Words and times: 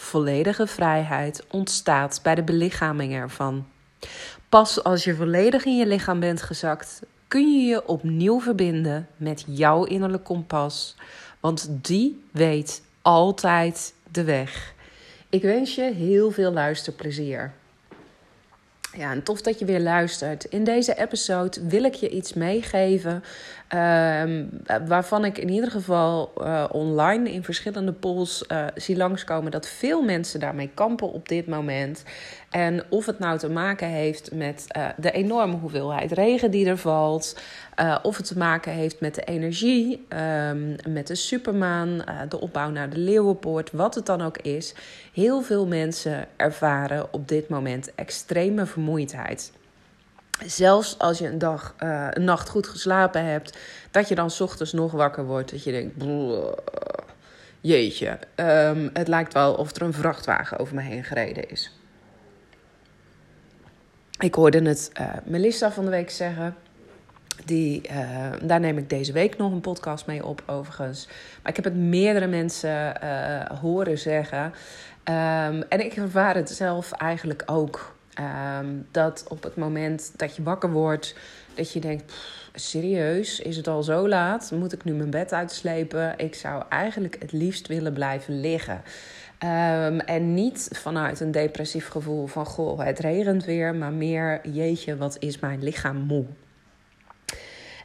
Volledige 0.00 0.66
vrijheid 0.66 1.44
ontstaat 1.50 2.20
bij 2.22 2.34
de 2.34 2.42
belichaming 2.42 3.14
ervan. 3.14 3.66
Pas 4.48 4.84
als 4.84 5.04
je 5.04 5.14
volledig 5.14 5.64
in 5.64 5.76
je 5.76 5.86
lichaam 5.86 6.20
bent 6.20 6.42
gezakt, 6.42 7.02
kun 7.28 7.52
je 7.52 7.66
je 7.66 7.86
opnieuw 7.86 8.40
verbinden 8.40 9.08
met 9.16 9.44
jouw 9.46 9.84
innerlijk 9.84 10.24
kompas, 10.24 10.96
want 11.40 11.68
die 11.70 12.24
weet 12.30 12.82
altijd 13.02 13.94
de 14.10 14.24
weg. 14.24 14.74
Ik 15.28 15.42
wens 15.42 15.74
je 15.74 15.92
heel 15.94 16.30
veel 16.30 16.52
luisterplezier. 16.52 17.52
Ja, 18.98 19.10
en 19.10 19.22
tof 19.22 19.40
dat 19.40 19.58
je 19.58 19.64
weer 19.64 19.80
luistert. 19.80 20.44
In 20.44 20.64
deze 20.64 20.94
episode 20.94 21.66
wil 21.66 21.84
ik 21.84 21.94
je 21.94 22.08
iets 22.08 22.32
meegeven. 22.32 23.24
Uh, 23.74 24.22
waarvan 24.86 25.24
ik 25.24 25.38
in 25.38 25.48
ieder 25.48 25.70
geval 25.70 26.32
uh, 26.38 26.64
online 26.70 27.32
in 27.32 27.44
verschillende 27.44 27.92
polls 27.92 28.44
uh, 28.52 28.64
zie 28.74 28.96
langskomen 28.96 29.50
dat 29.50 29.68
veel 29.68 30.02
mensen 30.02 30.40
daarmee 30.40 30.70
kampen 30.74 31.12
op 31.12 31.28
dit 31.28 31.46
moment. 31.46 32.02
En 32.50 32.82
of 32.88 33.06
het 33.06 33.18
nou 33.18 33.38
te 33.38 33.50
maken 33.50 33.88
heeft 33.88 34.34
met 34.34 34.64
uh, 34.76 34.86
de 34.96 35.10
enorme 35.10 35.56
hoeveelheid 35.56 36.12
regen 36.12 36.50
die 36.50 36.66
er 36.66 36.78
valt, 36.78 37.36
of 38.02 38.16
het 38.16 38.26
te 38.26 38.38
maken 38.38 38.72
heeft 38.72 39.00
met 39.00 39.14
de 39.14 39.24
energie, 39.24 40.06
um, 40.50 40.76
met 40.88 41.06
de 41.06 41.14
supermaan, 41.14 42.04
de 42.28 42.40
opbouw 42.40 42.70
naar 42.70 42.90
de 42.90 42.98
Leeuwenpoort, 42.98 43.72
wat 43.72 43.94
het 43.94 44.06
dan 44.06 44.22
ook 44.22 44.38
is. 44.38 44.74
Heel 45.12 45.42
veel 45.42 45.66
mensen 45.66 46.26
ervaren 46.36 47.12
op 47.12 47.28
dit 47.28 47.48
moment 47.48 47.94
extreme 47.94 48.66
vermoeidheid. 48.66 48.87
Zelfs 50.46 50.98
als 50.98 51.18
je 51.18 51.26
een, 51.26 51.38
dag, 51.38 51.74
uh, 51.82 52.06
een 52.10 52.24
nacht 52.24 52.48
goed 52.48 52.66
geslapen 52.66 53.24
hebt, 53.24 53.58
dat 53.90 54.08
je 54.08 54.14
dan 54.14 54.30
ochtends 54.38 54.72
nog 54.72 54.92
wakker 54.92 55.24
wordt. 55.24 55.50
Dat 55.50 55.64
je 55.64 55.70
denkt, 55.70 55.94
jeetje, 57.60 58.18
um, 58.36 58.90
het 58.92 59.08
lijkt 59.08 59.32
wel 59.32 59.54
of 59.54 59.76
er 59.76 59.82
een 59.82 59.92
vrachtwagen 59.92 60.58
over 60.58 60.74
me 60.74 60.82
heen 60.82 61.04
gereden 61.04 61.50
is. 61.50 61.72
Ik 64.18 64.34
hoorde 64.34 64.62
het 64.62 64.90
uh, 65.00 65.06
Melissa 65.24 65.72
van 65.72 65.84
de 65.84 65.90
week 65.90 66.10
zeggen. 66.10 66.56
Die, 67.44 67.88
uh, 67.90 68.32
daar 68.42 68.60
neem 68.60 68.78
ik 68.78 68.90
deze 68.90 69.12
week 69.12 69.36
nog 69.36 69.52
een 69.52 69.60
podcast 69.60 70.06
mee 70.06 70.24
op, 70.24 70.42
overigens. 70.46 71.06
Maar 71.42 71.50
ik 71.50 71.56
heb 71.56 71.64
het 71.64 71.76
meerdere 71.76 72.26
mensen 72.26 72.96
horen 73.60 73.98
zeggen. 73.98 74.44
Um, 74.44 75.62
en 75.62 75.84
ik 75.84 75.96
ervaar 75.96 76.34
het 76.34 76.50
zelf 76.50 76.92
eigenlijk 76.92 77.42
ook. 77.46 77.96
Um, 78.60 78.86
dat 78.90 79.24
op 79.28 79.42
het 79.42 79.56
moment 79.56 80.12
dat 80.16 80.36
je 80.36 80.42
wakker 80.42 80.70
wordt, 80.70 81.14
dat 81.54 81.72
je 81.72 81.80
denkt: 81.80 82.14
serieus, 82.54 83.40
is 83.40 83.56
het 83.56 83.68
al 83.68 83.82
zo 83.82 84.08
laat? 84.08 84.50
Moet 84.50 84.72
ik 84.72 84.84
nu 84.84 84.92
mijn 84.92 85.10
bed 85.10 85.32
uitslepen? 85.32 86.14
Ik 86.16 86.34
zou 86.34 86.62
eigenlijk 86.68 87.16
het 87.18 87.32
liefst 87.32 87.66
willen 87.66 87.92
blijven 87.92 88.40
liggen. 88.40 88.82
Um, 89.44 90.00
en 90.00 90.34
niet 90.34 90.68
vanuit 90.72 91.20
een 91.20 91.30
depressief 91.30 91.88
gevoel 91.88 92.26
van: 92.26 92.46
goh, 92.46 92.84
het 92.84 92.98
regent 92.98 93.44
weer, 93.44 93.74
maar 93.74 93.92
meer: 93.92 94.40
jeetje, 94.52 94.96
wat 94.96 95.16
is 95.18 95.38
mijn 95.38 95.62
lichaam 95.62 95.96
moe? 95.96 96.24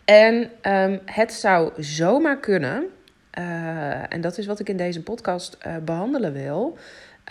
En 0.05 0.49
um, 0.61 0.99
het 1.05 1.33
zou 1.33 1.71
zomaar 1.77 2.39
kunnen, 2.39 2.83
uh, 3.39 4.13
en 4.13 4.21
dat 4.21 4.37
is 4.37 4.45
wat 4.45 4.59
ik 4.59 4.69
in 4.69 4.77
deze 4.77 5.03
podcast 5.03 5.57
uh, 5.67 5.75
behandelen 5.77 6.33
wil. 6.33 6.77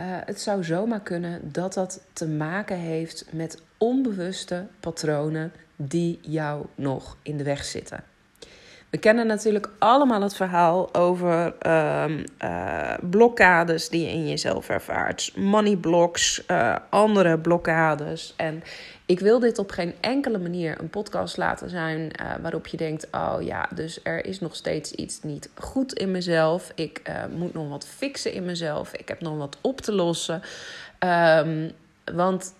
Uh, 0.00 0.06
het 0.24 0.40
zou 0.40 0.64
zomaar 0.64 1.00
kunnen 1.00 1.52
dat 1.52 1.74
dat 1.74 2.00
te 2.12 2.28
maken 2.28 2.76
heeft 2.76 3.24
met 3.30 3.62
onbewuste 3.78 4.66
patronen 4.80 5.52
die 5.76 6.18
jou 6.22 6.66
nog 6.74 7.16
in 7.22 7.36
de 7.36 7.44
weg 7.44 7.64
zitten. 7.64 8.04
We 8.92 8.98
kennen 8.98 9.26
natuurlijk 9.26 9.68
allemaal 9.78 10.22
het 10.22 10.34
verhaal 10.34 10.94
over 10.94 11.54
uh, 11.66 12.04
uh, 12.44 12.94
blokkades 13.00 13.88
die 13.88 14.02
je 14.02 14.10
in 14.10 14.28
jezelf 14.28 14.68
ervaart. 14.68 15.32
Money 15.36 15.76
blocks, 15.76 16.44
uh, 16.50 16.76
andere 16.90 17.38
blokkades. 17.38 18.34
En 18.36 18.62
ik 19.06 19.20
wil 19.20 19.38
dit 19.38 19.58
op 19.58 19.70
geen 19.70 19.94
enkele 20.00 20.38
manier 20.38 20.80
een 20.80 20.90
podcast 20.90 21.36
laten 21.36 21.70
zijn 21.70 22.10
waarop 22.42 22.66
je 22.66 22.76
denkt: 22.76 23.08
oh 23.10 23.36
ja, 23.40 23.68
dus 23.74 24.00
er 24.02 24.26
is 24.26 24.40
nog 24.40 24.56
steeds 24.56 24.92
iets 24.92 25.22
niet 25.22 25.50
goed 25.54 25.92
in 25.92 26.10
mezelf. 26.10 26.72
Ik 26.74 27.02
moet 27.36 27.54
nog 27.54 27.68
wat 27.68 27.86
fixen 27.86 28.32
in 28.32 28.44
mezelf. 28.44 28.92
Ik 28.92 29.08
heb 29.08 29.20
nog 29.20 29.36
wat 29.36 29.56
op 29.60 29.80
te 29.80 29.92
lossen. 29.92 30.42
Um, 30.98 31.70
want 32.14 32.54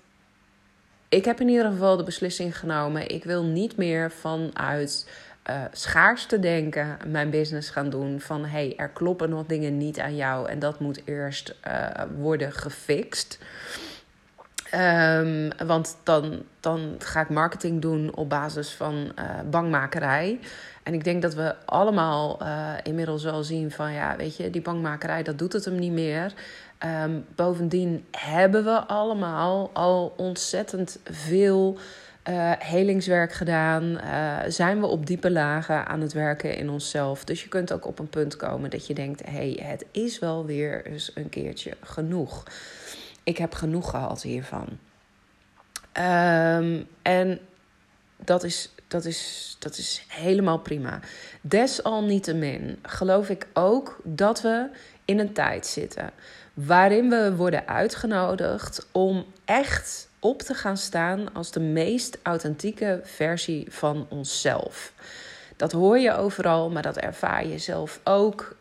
ik 1.09 1.25
heb 1.25 1.41
in 1.41 1.48
ieder 1.48 1.71
geval 1.71 1.97
de 1.97 2.04
beslissing 2.04 2.59
genomen: 2.59 3.09
ik 3.09 3.25
wil 3.25 3.44
niet 3.44 3.76
meer 3.76 4.10
vanuit 4.10 5.06
uh, 5.50 5.62
schaars 5.72 6.26
te 6.26 6.38
denken 6.38 6.97
mijn 7.06 7.30
business 7.30 7.70
gaan 7.70 7.91
doen. 7.91 8.20
Van 8.20 8.44
hey, 8.44 8.75
er 8.76 8.88
kloppen 8.88 9.30
nog 9.30 9.47
dingen 9.47 9.76
niet 9.76 10.00
aan 10.00 10.16
jou 10.16 10.48
en 10.48 10.58
dat 10.58 10.80
moet 10.80 11.03
eerst 11.04 11.54
uh, 11.69 11.88
worden 12.16 12.53
gefixt. 12.53 13.38
Um, 14.75 15.50
want 15.66 15.97
dan, 16.03 16.42
dan 16.60 16.94
ga 16.98 17.20
ik 17.20 17.28
marketing 17.28 17.82
doen 17.82 18.14
op 18.14 18.28
basis 18.28 18.72
van 18.72 19.12
uh, 19.19 19.25
bangmakerij. 19.50 20.41
En 20.82 20.94
ik 20.94 21.04
denk 21.04 21.22
dat 21.22 21.34
we 21.34 21.54
allemaal 21.64 22.41
inmiddels 22.82 23.24
wel 23.24 23.42
zien 23.42 23.70
van 23.70 23.92
ja, 23.92 24.16
weet 24.16 24.36
je, 24.36 24.50
die 24.50 24.62
bangmakerij, 24.62 25.22
dat 25.22 25.38
doet 25.38 25.53
het 25.53 25.64
hem 25.64 25.78
niet 25.78 25.92
meer. 25.92 26.32
Um, 27.04 27.24
bovendien 27.34 28.04
hebben 28.10 28.64
we 28.64 28.86
allemaal 28.86 29.70
al 29.72 30.14
ontzettend 30.16 30.98
veel 31.04 31.78
uh, 32.28 32.53
helingswerk 32.59 33.33
gedaan. 33.33 33.83
Uh, 33.84 34.38
zijn 34.47 34.81
we 34.81 34.87
op 34.87 35.06
diepe 35.06 35.31
lagen 35.31 35.87
aan 35.87 36.00
het 36.00 36.12
werken 36.12 36.56
in 36.56 36.71
onszelf. 36.71 37.25
Dus 37.25 37.43
je 37.43 37.49
kunt 37.49 37.72
ook 37.72 37.87
op 37.87 37.99
een 37.99 38.09
punt 38.09 38.37
komen 38.37 38.71
dat 38.71 38.87
je 38.87 38.94
denkt: 38.94 39.22
hey, 39.27 39.60
het 39.62 39.84
is 39.91 40.19
wel 40.19 40.47
weer 40.47 40.87
eens 40.87 41.10
een 41.15 41.28
keertje 41.28 41.77
genoeg. 41.81 42.43
Ik 43.22 43.38
heb 43.38 43.55
genoeg 43.55 43.91
gehad 43.91 44.22
hiervan. 44.22 44.66
Um, 45.99 46.87
en 47.03 47.41
dat 48.25 48.44
is, 48.44 48.75
dat, 48.89 49.04
is, 49.04 49.56
dat 49.59 49.78
is 49.78 50.04
helemaal 50.09 50.59
prima. 50.59 51.00
Desalniettemin 51.41 52.78
geloof 52.83 53.28
ik 53.28 53.47
ook 53.53 54.00
dat 54.04 54.43
we 54.43 54.69
in 55.04 55.19
een 55.19 55.33
tijd 55.33 55.66
zitten 55.66 56.10
waarin 56.54 57.09
we 57.09 57.37
worden 57.37 57.69
uitgenodigd 57.69 58.89
om 58.93 59.25
echt 59.44 60.09
op 60.22 60.43
te 60.43 60.55
gaan 60.55 60.77
staan 60.77 61.33
als 61.33 61.50
de 61.50 61.60
meest 61.60 62.19
authentieke 62.22 63.00
versie 63.03 63.66
van 63.71 64.06
onszelf. 64.09 64.93
Dat 65.56 65.72
hoor 65.72 65.99
je 65.99 66.16
overal, 66.16 66.71
maar 66.71 66.83
dat 66.83 66.97
ervaar 66.97 67.47
je 67.47 67.59
zelf 67.59 68.00
ook. 68.05 68.56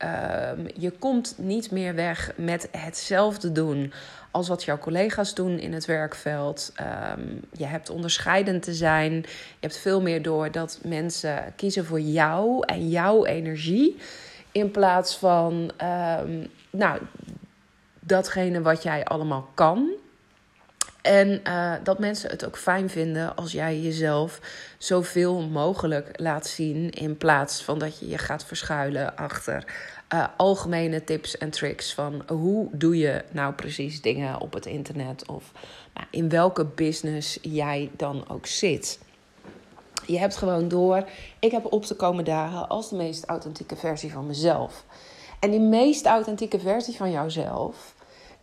Um, 0.57 0.67
je 0.77 0.91
komt 0.91 1.33
niet 1.37 1.71
meer 1.71 1.95
weg 1.95 2.31
met 2.35 2.67
hetzelfde 2.71 3.51
doen 3.51 3.93
als 4.31 4.47
wat 4.47 4.63
jouw 4.63 4.77
collega's 4.77 5.33
doen 5.33 5.59
in 5.59 5.73
het 5.73 5.85
werkveld. 5.85 6.73
Um, 7.17 7.39
je 7.51 7.65
hebt 7.65 7.89
onderscheidend 7.89 8.63
te 8.63 8.73
zijn. 8.73 9.13
Je 9.13 9.27
hebt 9.59 9.77
veel 9.77 10.01
meer 10.01 10.21
door 10.21 10.51
dat 10.51 10.79
mensen 10.83 11.53
kiezen 11.55 11.85
voor 11.85 12.01
jou 12.01 12.65
en 12.65 12.89
jouw 12.89 13.25
energie. 13.25 13.97
In 14.51 14.71
plaats 14.71 15.17
van 15.17 15.71
um, 16.23 16.47
nou, 16.69 16.99
datgene 17.99 18.61
wat 18.61 18.83
jij 18.83 19.05
allemaal 19.05 19.49
kan. 19.53 19.89
En 21.01 21.41
uh, 21.47 21.73
dat 21.83 21.99
mensen 21.99 22.29
het 22.29 22.45
ook 22.45 22.57
fijn 22.57 22.89
vinden 22.89 23.35
als 23.35 23.51
jij 23.51 23.79
jezelf 23.79 24.39
zoveel 24.77 25.41
mogelijk 25.41 26.19
laat 26.19 26.47
zien. 26.47 26.89
In 26.89 27.17
plaats 27.17 27.63
van 27.63 27.79
dat 27.79 27.99
je 27.99 28.07
je 28.07 28.17
gaat 28.17 28.45
verschuilen 28.45 29.15
achter 29.15 29.65
uh, 30.13 30.25
algemene 30.37 31.03
tips 31.03 31.37
en 31.37 31.49
tricks. 31.49 31.93
Van 31.93 32.23
hoe 32.27 32.67
doe 32.71 32.97
je 32.97 33.23
nou 33.31 33.53
precies 33.53 34.01
dingen 34.01 34.39
op 34.39 34.53
het 34.53 34.65
internet? 34.65 35.27
Of 35.27 35.51
nou, 35.93 36.07
in 36.09 36.29
welke 36.29 36.65
business 36.65 37.39
jij 37.41 37.89
dan 37.95 38.29
ook 38.29 38.45
zit. 38.45 38.99
Je 40.05 40.19
hebt 40.19 40.35
gewoon 40.35 40.67
door. 40.67 41.07
Ik 41.39 41.51
heb 41.51 41.73
op 41.73 41.85
te 41.85 41.95
komen 41.95 42.25
dagen 42.25 42.67
als 42.67 42.89
de 42.89 42.95
meest 42.95 43.25
authentieke 43.25 43.75
versie 43.75 44.11
van 44.11 44.27
mezelf. 44.27 44.85
En 45.39 45.51
die 45.51 45.59
meest 45.59 46.05
authentieke 46.05 46.59
versie 46.59 46.95
van 46.95 47.11
jouzelf, 47.11 47.95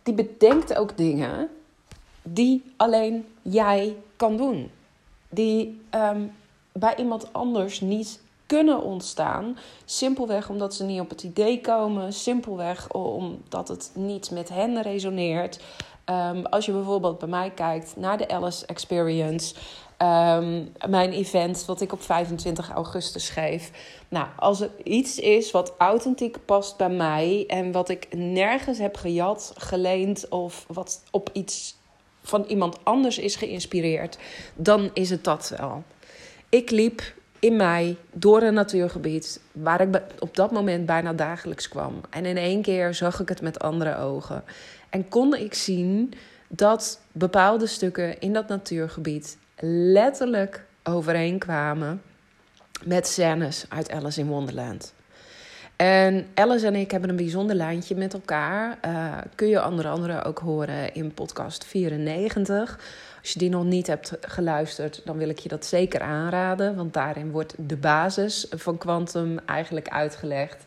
die 0.03 0.13
bedenkt 0.13 0.75
ook 0.75 0.97
dingen 0.97 1.49
die 2.33 2.73
alleen 2.77 3.25
jij 3.41 3.95
kan 4.15 4.37
doen. 4.37 4.71
Die 5.29 5.81
um, 5.95 6.31
bij 6.71 6.95
iemand 6.95 7.33
anders 7.33 7.81
niet 7.81 8.21
kunnen 8.45 8.83
ontstaan. 8.83 9.57
Simpelweg 9.85 10.49
omdat 10.49 10.75
ze 10.75 10.83
niet 10.83 10.99
op 10.99 11.09
het 11.09 11.23
idee 11.23 11.61
komen. 11.61 12.13
Simpelweg 12.13 12.91
omdat 12.91 13.67
het 13.67 13.91
niet 13.93 14.31
met 14.31 14.49
hen 14.49 14.81
resoneert. 14.81 15.59
Ehm, 16.05 16.43
als 16.43 16.65
je 16.65 16.71
bijvoorbeeld 16.71 17.19
bij 17.19 17.27
mij 17.27 17.49
kijkt 17.49 17.93
naar 17.95 18.17
de 18.17 18.27
Alice 18.27 18.65
Experience, 18.65 19.55
ehm, 19.97 20.63
mijn 20.87 21.11
event 21.11 21.65
wat 21.65 21.81
ik 21.81 21.91
op 21.91 22.01
25 22.01 22.69
augustus 22.69 23.29
geef. 23.29 23.71
Nou, 24.07 24.27
als 24.37 24.61
er 24.61 24.71
iets 24.83 25.19
is 25.19 25.51
wat 25.51 25.73
authentiek 25.77 26.45
past 26.45 26.77
bij 26.77 26.89
mij 26.89 27.43
en 27.47 27.71
wat 27.71 27.89
ik 27.89 28.07
nergens 28.15 28.77
heb 28.77 28.95
gejat, 28.95 29.53
geleend 29.57 30.29
of 30.29 30.65
wat 30.67 31.03
op 31.11 31.29
iets 31.33 31.75
van 32.23 32.45
iemand 32.47 32.85
anders 32.85 33.17
is 33.17 33.35
geïnspireerd, 33.35 34.17
dan 34.55 34.89
is 34.93 35.09
het 35.09 35.23
dat 35.23 35.53
wel. 35.57 35.83
Ik 36.49 36.69
liep 36.69 37.13
in 37.39 37.55
mei 37.55 37.97
door 38.13 38.41
een 38.41 38.53
natuurgebied 38.53 39.41
waar 39.51 39.81
ik 39.81 40.01
op 40.19 40.35
dat 40.35 40.51
moment 40.51 40.85
bijna 40.85 41.13
dagelijks 41.13 41.69
kwam. 41.69 42.01
En 42.09 42.25
in 42.25 42.37
één 42.37 42.61
keer 42.61 42.93
zag 42.93 43.19
ik 43.19 43.29
het 43.29 43.41
met 43.41 43.59
andere 43.59 43.97
ogen. 43.97 44.43
En 44.89 45.09
kon 45.09 45.35
ik 45.35 45.53
zien 45.53 46.13
dat 46.47 46.99
bepaalde 47.11 47.67
stukken 47.67 48.19
in 48.19 48.33
dat 48.33 48.47
natuurgebied 48.47 49.37
letterlijk 49.93 50.65
overeenkwamen 50.83 52.01
met 52.83 53.07
scènes 53.07 53.65
uit 53.69 53.91
Alice 53.91 54.19
in 54.19 54.27
Wonderland. 54.27 54.93
En 55.81 56.27
Alice 56.33 56.65
en 56.65 56.75
ik 56.75 56.91
hebben 56.91 57.09
een 57.09 57.15
bijzonder 57.15 57.55
lijntje 57.55 57.95
met 57.95 58.13
elkaar. 58.13 58.77
Uh, 58.85 59.17
kun 59.35 59.47
je 59.47 59.65
onder 59.65 59.87
andere 59.87 60.23
ook 60.23 60.39
horen 60.39 60.93
in 60.93 61.13
podcast 61.13 61.65
94. 61.65 62.79
Als 63.21 63.31
je 63.31 63.39
die 63.39 63.49
nog 63.49 63.63
niet 63.63 63.87
hebt 63.87 64.17
geluisterd, 64.21 65.01
dan 65.05 65.17
wil 65.17 65.29
ik 65.29 65.39
je 65.39 65.49
dat 65.49 65.65
zeker 65.65 66.01
aanraden. 66.01 66.75
Want 66.75 66.93
daarin 66.93 67.31
wordt 67.31 67.53
de 67.57 67.77
basis 67.77 68.47
van 68.49 68.77
Quantum 68.77 69.39
eigenlijk 69.45 69.87
uitgelegd. 69.89 70.63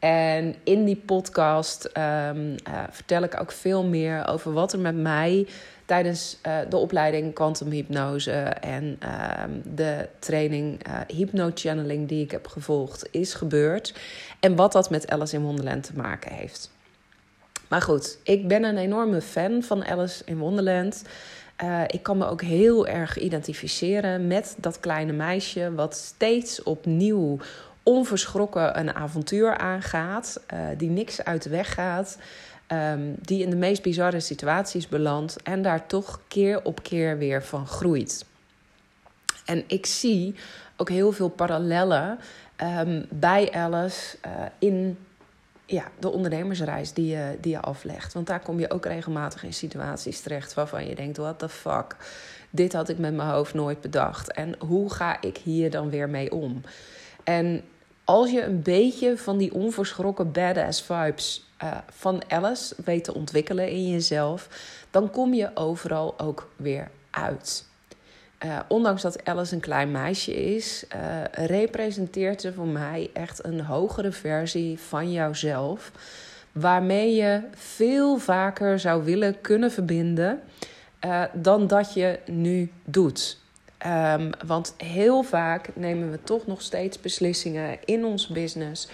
En 0.00 0.54
in 0.64 0.84
die 0.84 0.96
podcast 0.96 1.84
um, 1.84 2.50
uh, 2.50 2.56
vertel 2.90 3.22
ik 3.22 3.40
ook 3.40 3.52
veel 3.52 3.84
meer 3.84 4.26
over 4.26 4.52
wat 4.52 4.72
er 4.72 4.78
met 4.78 4.96
mij 4.96 5.46
tijdens 5.84 6.38
uh, 6.46 6.58
de 6.68 6.76
opleiding 6.76 7.34
Quantum 7.34 7.70
Hypnose 7.70 8.32
en 8.60 8.98
uh, 9.04 9.42
de 9.64 10.08
training 10.18 10.86
uh, 10.88 11.00
Hypno 11.06 11.50
Channeling 11.54 12.08
die 12.08 12.24
ik 12.24 12.30
heb 12.30 12.46
gevolgd 12.46 13.08
is 13.10 13.34
gebeurd. 13.34 13.94
En 14.40 14.56
wat 14.56 14.72
dat 14.72 14.90
met 14.90 15.10
Alice 15.10 15.36
in 15.36 15.42
Wonderland 15.42 15.82
te 15.82 15.96
maken 15.96 16.32
heeft. 16.32 16.70
Maar 17.68 17.82
goed, 17.82 18.18
ik 18.22 18.48
ben 18.48 18.64
een 18.64 18.78
enorme 18.78 19.20
fan 19.20 19.62
van 19.62 19.84
Alice 19.84 20.22
in 20.24 20.38
Wonderland. 20.38 21.02
Ik 21.86 22.02
kan 22.02 22.18
me 22.18 22.26
ook 22.26 22.42
heel 22.42 22.86
erg 22.86 23.18
identificeren 23.18 24.26
met 24.26 24.54
dat 24.58 24.80
kleine 24.80 25.12
meisje, 25.12 25.74
wat 25.74 25.94
steeds 25.94 26.62
opnieuw 26.62 27.38
onverschrokken 27.90 28.78
een 28.78 28.94
avontuur 28.94 29.56
aangaat, 29.56 30.40
uh, 30.54 30.60
die 30.76 30.90
niks 30.90 31.24
uit 31.24 31.42
de 31.42 31.50
weg 31.50 31.74
gaat, 31.74 32.18
um, 32.68 33.14
die 33.20 33.42
in 33.42 33.50
de 33.50 33.56
meest 33.56 33.82
bizarre 33.82 34.20
situaties 34.20 34.88
belandt 34.88 35.42
en 35.42 35.62
daar 35.62 35.86
toch 35.86 36.20
keer 36.28 36.64
op 36.64 36.82
keer 36.82 37.18
weer 37.18 37.44
van 37.44 37.66
groeit. 37.66 38.24
En 39.44 39.64
ik 39.66 39.86
zie 39.86 40.34
ook 40.76 40.88
heel 40.88 41.12
veel 41.12 41.28
parallellen 41.28 42.18
um, 42.62 43.06
bij 43.08 43.52
Alice 43.52 44.16
uh, 44.26 44.32
in 44.58 44.98
ja, 45.66 45.84
de 45.98 46.08
ondernemersreis 46.08 46.92
die 46.92 47.06
je, 47.06 47.38
die 47.40 47.52
je 47.52 47.60
aflegt. 47.60 48.12
Want 48.12 48.26
daar 48.26 48.40
kom 48.40 48.58
je 48.58 48.70
ook 48.70 48.84
regelmatig 48.84 49.44
in 49.44 49.54
situaties 49.54 50.20
terecht 50.20 50.54
waarvan 50.54 50.86
je 50.86 50.94
denkt: 50.94 51.16
what 51.16 51.38
the 51.38 51.48
fuck? 51.48 51.96
Dit 52.50 52.72
had 52.72 52.88
ik 52.88 52.98
met 52.98 53.14
mijn 53.14 53.28
hoofd 53.28 53.54
nooit 53.54 53.80
bedacht. 53.80 54.32
En 54.32 54.54
hoe 54.58 54.92
ga 54.92 55.20
ik 55.20 55.36
hier 55.36 55.70
dan 55.70 55.90
weer 55.90 56.08
mee 56.08 56.32
om? 56.32 56.60
En 57.24 57.62
als 58.10 58.30
je 58.30 58.42
een 58.42 58.62
beetje 58.62 59.18
van 59.18 59.38
die 59.38 59.54
onverschrokken 59.54 60.32
badass 60.32 60.82
vibes 60.82 61.44
uh, 61.62 61.76
van 61.88 62.22
Alice 62.28 62.74
weet 62.84 63.04
te 63.04 63.14
ontwikkelen 63.14 63.68
in 63.68 63.90
jezelf, 63.90 64.48
dan 64.90 65.10
kom 65.10 65.34
je 65.34 65.50
overal 65.54 66.18
ook 66.18 66.50
weer 66.56 66.90
uit. 67.10 67.64
Uh, 68.44 68.58
ondanks 68.68 69.02
dat 69.02 69.24
Alice 69.24 69.54
een 69.54 69.60
klein 69.60 69.90
meisje 69.90 70.54
is, 70.54 70.84
uh, 70.94 71.46
representeert 71.46 72.40
ze 72.40 72.52
voor 72.52 72.66
mij 72.66 73.10
echt 73.12 73.44
een 73.44 73.60
hogere 73.60 74.12
versie 74.12 74.78
van 74.78 75.12
jouzelf. 75.12 75.92
Waarmee 76.52 77.14
je 77.14 77.40
veel 77.54 78.18
vaker 78.18 78.78
zou 78.78 79.04
willen 79.04 79.40
kunnen 79.40 79.70
verbinden 79.70 80.40
dan 81.32 81.66
dat 81.66 81.94
je 81.94 82.18
nu 82.26 82.72
doet. 82.84 83.39
Um, 83.86 84.30
want 84.46 84.74
heel 84.76 85.22
vaak 85.22 85.70
nemen 85.74 86.10
we 86.10 86.22
toch 86.22 86.46
nog 86.46 86.62
steeds 86.62 87.00
beslissingen 87.00 87.78
in 87.84 88.04
ons 88.04 88.26
business 88.26 88.88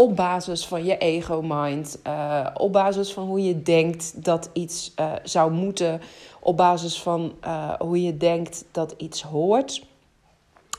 op 0.00 0.16
basis 0.16 0.66
van 0.66 0.84
je 0.84 0.98
ego-mind, 0.98 1.98
uh, 2.06 2.46
op 2.54 2.72
basis 2.72 3.12
van 3.12 3.26
hoe 3.26 3.42
je 3.42 3.62
denkt 3.62 4.24
dat 4.24 4.50
iets 4.52 4.92
uh, 5.00 5.12
zou 5.22 5.52
moeten, 5.52 6.00
op 6.40 6.56
basis 6.56 7.02
van 7.02 7.34
uh, 7.44 7.72
hoe 7.72 8.02
je 8.02 8.16
denkt 8.16 8.64
dat 8.72 8.94
iets 8.96 9.22
hoort. 9.22 9.86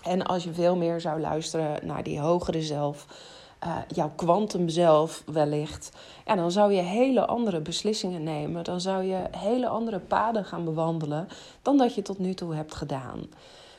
En 0.04 0.26
als 0.26 0.44
je 0.44 0.54
veel 0.54 0.76
meer 0.76 1.02
zou 1.02 1.20
luisteren 1.20 1.86
naar 1.86 2.04
die 2.04 2.20
hogere 2.20 2.62
zelf, 2.62 3.06
jouw 3.88 4.12
kwantum 4.16 4.70
zelf 4.70 5.24
wellicht, 5.26 5.92
ja, 6.26 6.36
dan 6.36 6.52
zou 6.52 6.74
je 6.74 6.82
hele 6.82 7.26
andere 7.26 7.62
beslissingen 7.62 8.24
nemen. 8.24 8.64
Dan 8.64 8.82
zou 8.82 9.04
je 9.04 9.24
hele 9.38 9.68
andere 9.68 10.00
paden 10.00 10.46
gaan 10.46 10.66
bewandelen 10.66 11.28
dan 11.62 11.78
dat 11.78 11.96
je 11.96 12.02
tot 12.02 12.20
nu 12.20 12.34
toe 12.34 12.56
hebt 12.56 12.76
gedaan. 12.76 13.30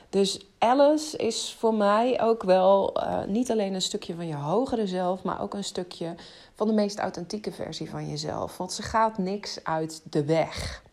Dus 0.09 0.45
Alice 0.57 1.17
is 1.17 1.55
voor 1.59 1.73
mij 1.73 2.21
ook 2.21 2.43
wel 2.43 2.97
uh, 2.97 3.23
niet 3.23 3.51
alleen 3.51 3.73
een 3.73 3.81
stukje 3.81 4.15
van 4.15 4.27
je 4.27 4.35
hogere 4.35 4.87
zelf, 4.87 5.23
maar 5.23 5.41
ook 5.41 5.53
een 5.53 5.63
stukje 5.63 6.15
van 6.55 6.67
de 6.67 6.73
meest 6.73 6.99
authentieke 6.99 7.51
versie 7.51 7.89
van 7.89 8.09
jezelf. 8.09 8.57
Want 8.57 8.73
ze 8.73 8.81
gaat 8.81 9.17
niks 9.17 9.63
uit 9.63 10.01
de 10.03 10.25
weg. 10.25 10.83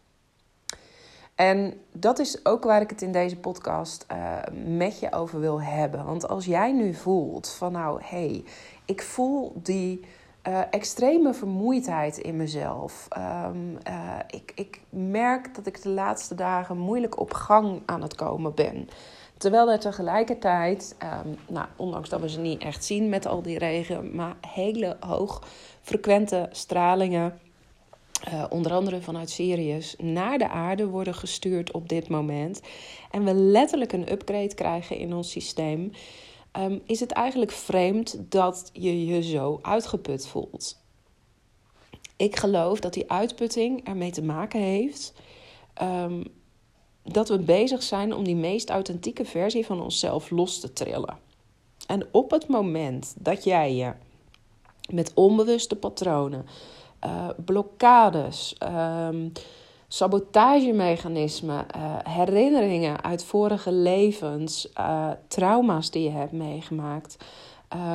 En 1.38 1.80
dat 1.92 2.18
is 2.18 2.44
ook 2.44 2.64
waar 2.64 2.80
ik 2.80 2.90
het 2.90 3.02
in 3.02 3.12
deze 3.12 3.36
podcast 3.36 4.06
uh, 4.12 4.36
met 4.76 5.00
je 5.00 5.12
over 5.12 5.40
wil 5.40 5.62
hebben. 5.62 6.04
Want 6.04 6.28
als 6.28 6.44
jij 6.44 6.72
nu 6.72 6.94
voelt 6.94 7.48
van 7.48 7.72
nou, 7.72 8.00
hé, 8.02 8.26
hey, 8.26 8.44
ik 8.84 9.02
voel 9.02 9.52
die 9.62 10.00
uh, 10.48 10.60
extreme 10.70 11.34
vermoeidheid 11.34 12.18
in 12.18 12.36
mezelf. 12.36 13.08
Um, 13.46 13.78
uh, 13.88 14.18
ik, 14.26 14.52
ik 14.54 14.80
merk 14.90 15.54
dat 15.54 15.66
ik 15.66 15.82
de 15.82 15.88
laatste 15.88 16.34
dagen 16.34 16.78
moeilijk 16.78 17.20
op 17.20 17.34
gang 17.34 17.82
aan 17.86 18.02
het 18.02 18.14
komen 18.14 18.54
ben. 18.54 18.88
Terwijl 19.36 19.70
er 19.70 19.80
tegelijkertijd, 19.80 20.96
um, 21.24 21.36
nou, 21.48 21.66
ondanks 21.76 22.08
dat 22.08 22.20
we 22.20 22.28
ze 22.28 22.40
niet 22.40 22.62
echt 22.62 22.84
zien 22.84 23.08
met 23.08 23.26
al 23.26 23.42
die 23.42 23.58
regen, 23.58 24.14
maar 24.14 24.36
hele 24.46 24.96
hoog 25.00 25.42
frequente 25.82 26.48
stralingen, 26.50 27.38
uh, 28.28 28.44
onder 28.48 28.72
andere 28.72 29.00
vanuit 29.00 29.30
Sirius, 29.30 29.94
naar 29.98 30.38
de 30.38 30.48
aarde 30.48 30.86
worden 30.86 31.14
gestuurd 31.14 31.72
op 31.72 31.88
dit 31.88 32.08
moment. 32.08 32.60
En 33.10 33.24
we 33.24 33.34
letterlijk 33.34 33.92
een 33.92 34.12
upgrade 34.12 34.54
krijgen 34.54 34.98
in 34.98 35.14
ons 35.14 35.30
systeem 35.30 35.90
um, 36.52 36.80
is 36.86 37.00
het 37.00 37.10
eigenlijk 37.10 37.50
vreemd 37.50 38.16
dat 38.28 38.70
je 38.72 39.06
je 39.06 39.22
zo 39.22 39.58
uitgeput 39.62 40.26
voelt. 40.26 40.82
Ik 42.16 42.36
geloof 42.36 42.80
dat 42.80 42.94
die 42.94 43.10
uitputting 43.10 43.86
ermee 43.86 44.10
te 44.10 44.22
maken 44.22 44.60
heeft 44.60 45.12
um, 45.82 46.24
dat 47.12 47.28
we 47.28 47.38
bezig 47.38 47.82
zijn 47.82 48.14
om 48.14 48.24
die 48.24 48.36
meest 48.36 48.70
authentieke 48.70 49.24
versie 49.24 49.66
van 49.66 49.80
onszelf 49.82 50.30
los 50.30 50.60
te 50.60 50.72
trillen. 50.72 51.18
En 51.86 52.06
op 52.10 52.30
het 52.30 52.48
moment 52.48 53.14
dat 53.18 53.44
jij 53.44 53.74
je 53.74 53.92
met 54.90 55.14
onbewuste 55.14 55.76
patronen, 55.76 56.46
uh, 57.04 57.28
blokkades, 57.44 58.56
um, 59.08 59.32
sabotagemechanismen, 59.88 61.66
uh, 61.76 61.96
herinneringen 62.02 63.02
uit 63.02 63.24
vorige 63.24 63.72
levens, 63.72 64.68
uh, 64.78 65.10
trauma's 65.28 65.90
die 65.90 66.02
je 66.02 66.10
hebt 66.10 66.32
meegemaakt, 66.32 67.16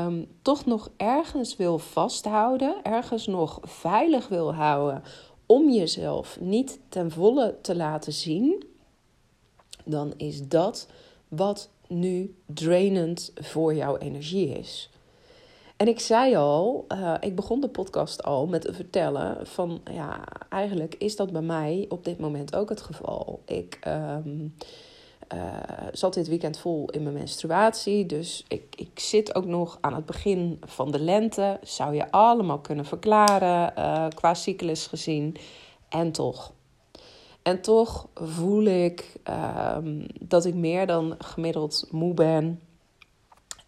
um, 0.06 0.28
toch 0.42 0.66
nog 0.66 0.90
ergens 0.98 1.56
wil 1.56 1.80
vasthouden, 1.80 2.76
ergens 2.84 3.28
nog 3.28 3.60
veilig 3.62 4.28
wil 4.28 4.54
houden 4.54 5.04
om 5.46 5.70
jezelf 5.70 6.38
niet 6.40 6.80
ten 6.90 7.12
volle 7.12 7.58
te 7.62 7.76
laten 7.76 8.14
zien, 8.14 8.66
dan 9.86 10.14
is 10.18 10.48
dat 10.48 10.88
wat 11.28 11.70
nu 11.88 12.36
drainend 12.46 13.32
voor 13.36 13.76
jouw 13.76 13.98
energie 13.98 14.48
is. 14.48 14.90
En 15.84 15.90
ik 15.90 16.00
zei 16.00 16.36
al, 16.36 16.86
uh, 16.94 17.14
ik 17.20 17.36
begon 17.36 17.62
de 17.62 17.70
podcast 17.70 18.24
al 18.24 18.48
met 18.48 18.62
te 18.62 18.74
vertellen 18.74 19.48
van 19.48 19.82
ja, 19.92 20.24
eigenlijk 20.50 20.96
is 20.96 21.16
dat 21.16 21.32
bij 21.32 21.42
mij 21.42 21.86
op 21.90 22.06
dit 22.06 22.20
moment 22.20 22.56
ook 22.56 22.70
het 22.70 22.82
geval. 22.82 23.42
Ik 23.46 23.80
um, 23.88 24.56
uh, 25.34 25.54
zat 25.92 26.14
dit 26.14 26.28
weekend 26.28 26.58
vol 26.58 26.90
in 26.90 27.04
mijn 27.04 27.16
menstruatie, 27.16 28.06
dus 28.06 28.46
ik, 28.48 28.76
ik 28.76 29.00
zit 29.00 29.36
ook 29.36 29.46
nog 29.46 29.78
aan 29.82 29.94
het 29.94 30.06
begin 30.06 30.62
van 30.66 30.92
de 30.92 31.00
lente. 31.00 31.60
Zou 31.62 31.96
je 31.96 32.12
allemaal 32.12 32.60
kunnen 32.60 32.86
verklaren 32.86 33.74
uh, 33.78 34.08
qua 34.16 34.34
cyclus 34.34 34.88
gezien. 34.88 35.36
En 35.90 36.12
toch. 36.12 36.52
En 37.42 37.62
toch 37.62 38.08
voel 38.14 38.64
ik 38.64 39.20
um, 39.76 40.06
dat 40.20 40.46
ik 40.46 40.54
meer 40.54 40.88
dan 40.88 41.16
gemiddeld 41.18 41.88
moe 41.92 42.14
ben. 42.14 42.60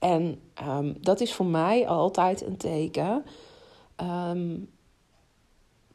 En 0.06 0.42
um, 0.68 0.98
dat 1.02 1.22
is 1.22 1.34
voor 1.34 1.46
mij 1.46 1.88
altijd 1.88 2.46
een 2.46 2.58
teken 2.58 3.26
um, 4.32 4.70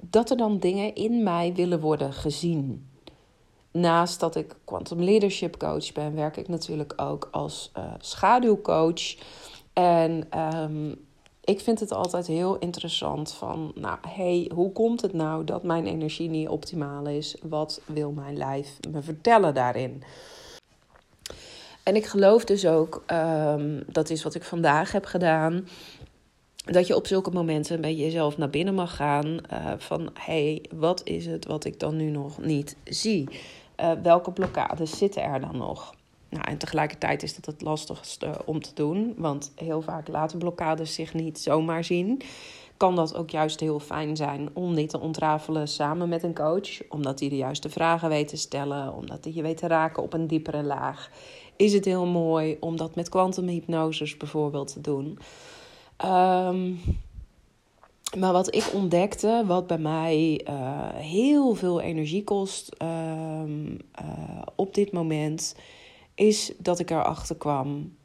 dat 0.01 0.31
er 0.31 0.37
dan 0.37 0.59
dingen 0.59 0.95
in 0.95 1.23
mij 1.23 1.55
willen 1.55 1.81
worden 1.81 2.13
gezien. 2.13 2.89
Naast 3.71 4.21
dat 4.21 4.37
ik 4.37 4.57
quantum 4.65 5.03
leadership 5.03 5.59
coach 5.59 5.93
ben, 5.93 6.15
werk 6.15 6.37
ik 6.37 6.49
natuurlijk 6.49 6.93
ook 6.97 7.29
als 7.31 7.71
uh, 7.79 7.85
schaduwcoach. 7.99 9.17
En 9.73 10.41
um, 10.41 11.07
ik 11.45 11.61
vind 11.61 11.81
het 11.81 11.93
altijd 11.93 12.27
heel 12.27 12.59
interessant 12.59 13.33
van, 13.33 13.73
nou, 13.75 13.99
hey, 14.09 14.51
hoe 14.55 14.73
komt 14.73 15.01
het 15.01 15.13
nou 15.13 15.45
dat 15.45 15.63
mijn 15.63 15.87
energie 15.87 16.29
niet 16.29 16.49
optimaal 16.49 17.07
is? 17.07 17.37
Wat 17.43 17.81
wil 17.87 18.11
mijn 18.11 18.37
lijf 18.37 18.79
me 18.91 19.03
vertellen 19.03 19.55
daarin? 19.55 20.03
En 21.83 21.97
ik 21.97 22.07
geloof 22.07 22.45
dus 22.45 22.67
ook, 22.67 23.03
um, 23.07 23.83
dat 23.87 24.11
is 24.11 24.23
wat 24.23 24.35
ik 24.35 24.45
vandaag 24.45 24.93
heb 24.93 25.05
gedaan, 25.05 25.69
dat 26.65 26.87
je 26.87 26.97
op 26.97 27.07
zulke 27.07 27.31
momenten 27.31 27.75
een 27.75 27.81
beetje 27.81 28.05
jezelf 28.05 28.37
naar 28.37 28.51
binnen 28.51 28.75
mag 28.75 28.97
gaan. 28.97 29.27
Uh, 29.27 29.73
van 29.79 30.11
hey, 30.15 30.65
wat 30.75 31.01
is 31.05 31.27
het 31.27 31.47
wat 31.47 31.65
ik 31.65 31.81
dan 31.81 31.97
nu 31.97 32.11
nog 32.11 32.39
niet 32.39 32.77
zie? 32.85 33.29
Uh, 33.81 33.93
welke 34.03 34.33
blokkades 34.33 34.99
zitten 34.99 35.23
er 35.23 35.41
dan 35.41 35.57
nog? 35.57 35.95
Nou, 36.29 36.45
en 36.45 36.59
tegelijkertijd 36.59 37.23
is 37.23 37.35
dat 37.35 37.47
het 37.47 37.63
lastigste 37.63 38.31
om 38.45 38.63
te 38.63 38.71
doen, 38.75 39.15
want 39.17 39.53
heel 39.55 39.83
vaak 39.83 40.09
laten 40.09 40.39
blokkades 40.39 40.95
zich 40.95 41.15
niet 41.15 41.39
zomaar 41.39 41.85
zien. 41.85 42.23
Kan 42.77 42.97
dat 42.97 43.15
ook 43.15 43.31
juist 43.31 43.61
heel 43.61 43.81
fijn 43.81 44.17
zijn 44.17 44.49
om 44.53 44.75
dit 44.75 44.89
te 44.89 45.01
ontrafelen 45.01 45.69
samen 45.69 46.09
met 46.09 46.23
een 46.23 46.35
coach, 46.35 46.89
omdat 46.89 47.21
hij 47.21 47.29
de 47.29 47.37
juiste 47.37 47.69
vragen 47.69 48.09
weet 48.09 48.29
te 48.29 48.37
stellen, 48.37 48.95
omdat 48.95 49.25
hij 49.25 49.33
je 49.33 49.43
weet 49.43 49.57
te 49.57 49.67
raken 49.67 50.03
op 50.03 50.13
een 50.13 50.27
diepere 50.27 50.63
laag. 50.63 51.11
Is 51.61 51.73
het 51.73 51.85
heel 51.85 52.07
mooi 52.07 52.57
om 52.61 52.77
dat 52.77 52.95
met 52.95 53.09
kwantumhypnoses 53.09 54.17
bijvoorbeeld 54.17 54.73
te 54.73 54.81
doen? 54.81 55.19
Um, 56.05 56.81
maar 58.19 58.33
wat 58.33 58.55
ik 58.55 58.71
ontdekte, 58.75 59.45
wat 59.47 59.67
bij 59.67 59.79
mij 59.79 60.47
uh, 60.49 60.89
heel 60.95 61.55
veel 61.55 61.81
energie 61.81 62.25
kost 62.25 62.77
um, 62.83 63.79
uh, 64.03 64.43
op 64.55 64.75
dit 64.75 64.93
moment, 64.93 65.57
is 66.15 66.53
dat 66.59 66.79
ik 66.79 66.91
erachter 66.91 67.37
kwam. 67.37 67.97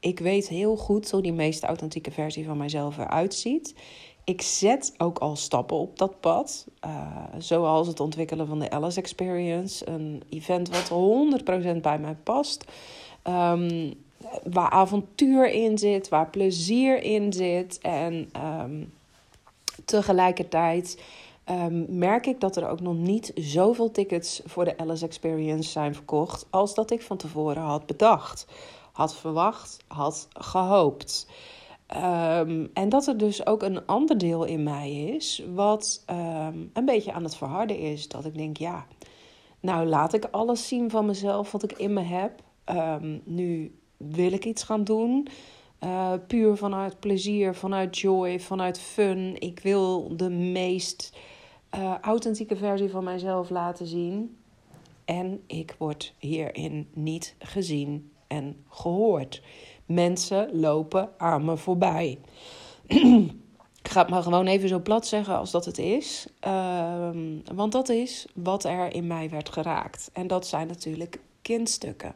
Ik 0.00 0.18
weet 0.18 0.48
heel 0.48 0.76
goed 0.76 1.10
hoe 1.10 1.22
die 1.22 1.32
meest 1.32 1.64
authentieke 1.64 2.10
versie 2.10 2.44
van 2.44 2.56
mijzelf 2.56 2.98
eruit 2.98 3.34
ziet. 3.34 3.74
Ik 4.28 4.42
zet 4.42 4.94
ook 4.96 5.18
al 5.18 5.36
stappen 5.36 5.76
op 5.76 5.98
dat 5.98 6.20
pad. 6.20 6.66
Uh, 6.86 7.22
zoals 7.38 7.86
het 7.86 8.00
ontwikkelen 8.00 8.46
van 8.46 8.58
de 8.58 8.70
Alice 8.70 9.00
Experience. 9.00 9.88
Een 9.88 10.22
event 10.28 10.68
wat 10.68 10.88
100% 11.76 11.80
bij 11.80 11.98
mij 11.98 12.16
past. 12.22 12.64
Um, 13.24 13.94
waar 14.44 14.70
avontuur 14.70 15.50
in 15.50 15.78
zit, 15.78 16.08
waar 16.08 16.30
plezier 16.30 17.02
in 17.02 17.32
zit. 17.32 17.78
En 17.78 18.30
um, 18.60 18.92
tegelijkertijd 19.84 21.02
um, 21.50 21.86
merk 21.88 22.26
ik 22.26 22.40
dat 22.40 22.56
er 22.56 22.68
ook 22.68 22.80
nog 22.80 22.96
niet 22.96 23.32
zoveel 23.34 23.90
tickets 23.90 24.40
voor 24.44 24.64
de 24.64 24.78
Alice 24.78 25.04
Experience 25.04 25.70
zijn 25.70 25.94
verkocht 25.94 26.46
als 26.50 26.74
dat 26.74 26.90
ik 26.90 27.02
van 27.02 27.16
tevoren 27.16 27.62
had 27.62 27.86
bedacht, 27.86 28.46
had 28.92 29.16
verwacht, 29.16 29.76
had 29.86 30.28
gehoopt. 30.32 31.26
Um, 31.96 32.70
en 32.72 32.88
dat 32.88 33.06
er 33.06 33.18
dus 33.18 33.46
ook 33.46 33.62
een 33.62 33.86
ander 33.86 34.18
deel 34.18 34.44
in 34.44 34.62
mij 34.62 34.92
is, 34.92 35.44
wat 35.54 36.04
um, 36.10 36.70
een 36.72 36.84
beetje 36.84 37.12
aan 37.12 37.22
het 37.22 37.36
verharden 37.36 37.78
is. 37.78 38.08
Dat 38.08 38.24
ik 38.24 38.34
denk, 38.34 38.56
ja, 38.56 38.86
nou 39.60 39.86
laat 39.86 40.12
ik 40.12 40.24
alles 40.24 40.68
zien 40.68 40.90
van 40.90 41.06
mezelf 41.06 41.52
wat 41.52 41.62
ik 41.62 41.72
in 41.72 41.92
me 41.92 42.00
heb. 42.00 42.42
Um, 42.66 43.20
nu 43.24 43.78
wil 43.96 44.32
ik 44.32 44.44
iets 44.44 44.62
gaan 44.62 44.84
doen. 44.84 45.28
Uh, 45.84 46.12
puur 46.26 46.56
vanuit 46.56 47.00
plezier, 47.00 47.54
vanuit 47.54 47.98
joy, 47.98 48.40
vanuit 48.40 48.78
fun. 48.78 49.36
Ik 49.40 49.60
wil 49.60 50.16
de 50.16 50.30
meest 50.30 51.16
uh, 51.76 51.94
authentieke 52.00 52.56
versie 52.56 52.90
van 52.90 53.04
mijzelf 53.04 53.50
laten 53.50 53.86
zien. 53.86 54.36
En 55.04 55.42
ik 55.46 55.74
word 55.78 56.14
hierin 56.18 56.88
niet 56.92 57.34
gezien 57.38 58.12
en 58.26 58.64
gehoord. 58.68 59.42
Mensen 59.88 60.60
lopen 60.60 61.10
aan 61.16 61.44
me 61.44 61.56
voorbij. 61.56 62.18
ik 63.82 63.88
ga 63.90 64.00
het 64.00 64.10
maar 64.10 64.22
gewoon 64.22 64.46
even 64.46 64.68
zo 64.68 64.80
plat 64.80 65.06
zeggen 65.06 65.38
als 65.38 65.50
dat 65.50 65.64
het 65.64 65.78
is. 65.78 66.26
Uh, 66.46 67.10
want 67.54 67.72
dat 67.72 67.88
is 67.88 68.26
wat 68.34 68.64
er 68.64 68.94
in 68.94 69.06
mij 69.06 69.30
werd 69.30 69.48
geraakt. 69.48 70.10
En 70.12 70.26
dat 70.26 70.46
zijn 70.46 70.66
natuurlijk 70.66 71.20
kindstukken. 71.42 72.14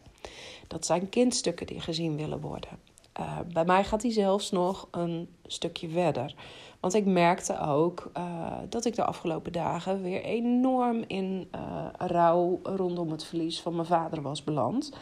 Dat 0.67 0.87
zijn 0.87 1.09
kindstukken 1.09 1.67
die 1.67 1.81
gezien 1.81 2.17
willen 2.17 2.41
worden. 2.41 2.79
Uh, 3.21 3.39
bij 3.53 3.65
mij 3.65 3.85
gaat 3.85 4.03
hij 4.03 4.13
zelfs 4.13 4.51
nog 4.51 4.89
een 4.91 5.29
stukje 5.47 5.89
verder. 5.89 6.35
Want 6.81 6.95
ik 6.95 7.07
merkte 7.07 7.61
ook 7.61 8.11
uh, 8.17 8.53
dat 8.69 8.85
ik 8.85 8.95
de 8.95 9.05
afgelopen 9.05 9.53
dagen 9.53 10.03
weer 10.03 10.23
enorm 10.23 11.05
in 11.07 11.49
uh, 11.55 11.87
rouw 11.99 12.61
rondom 12.63 13.11
het 13.11 13.25
verlies 13.25 13.61
van 13.61 13.75
mijn 13.75 13.87
vader 13.87 14.23
was 14.23 14.45
beland. 14.45 14.93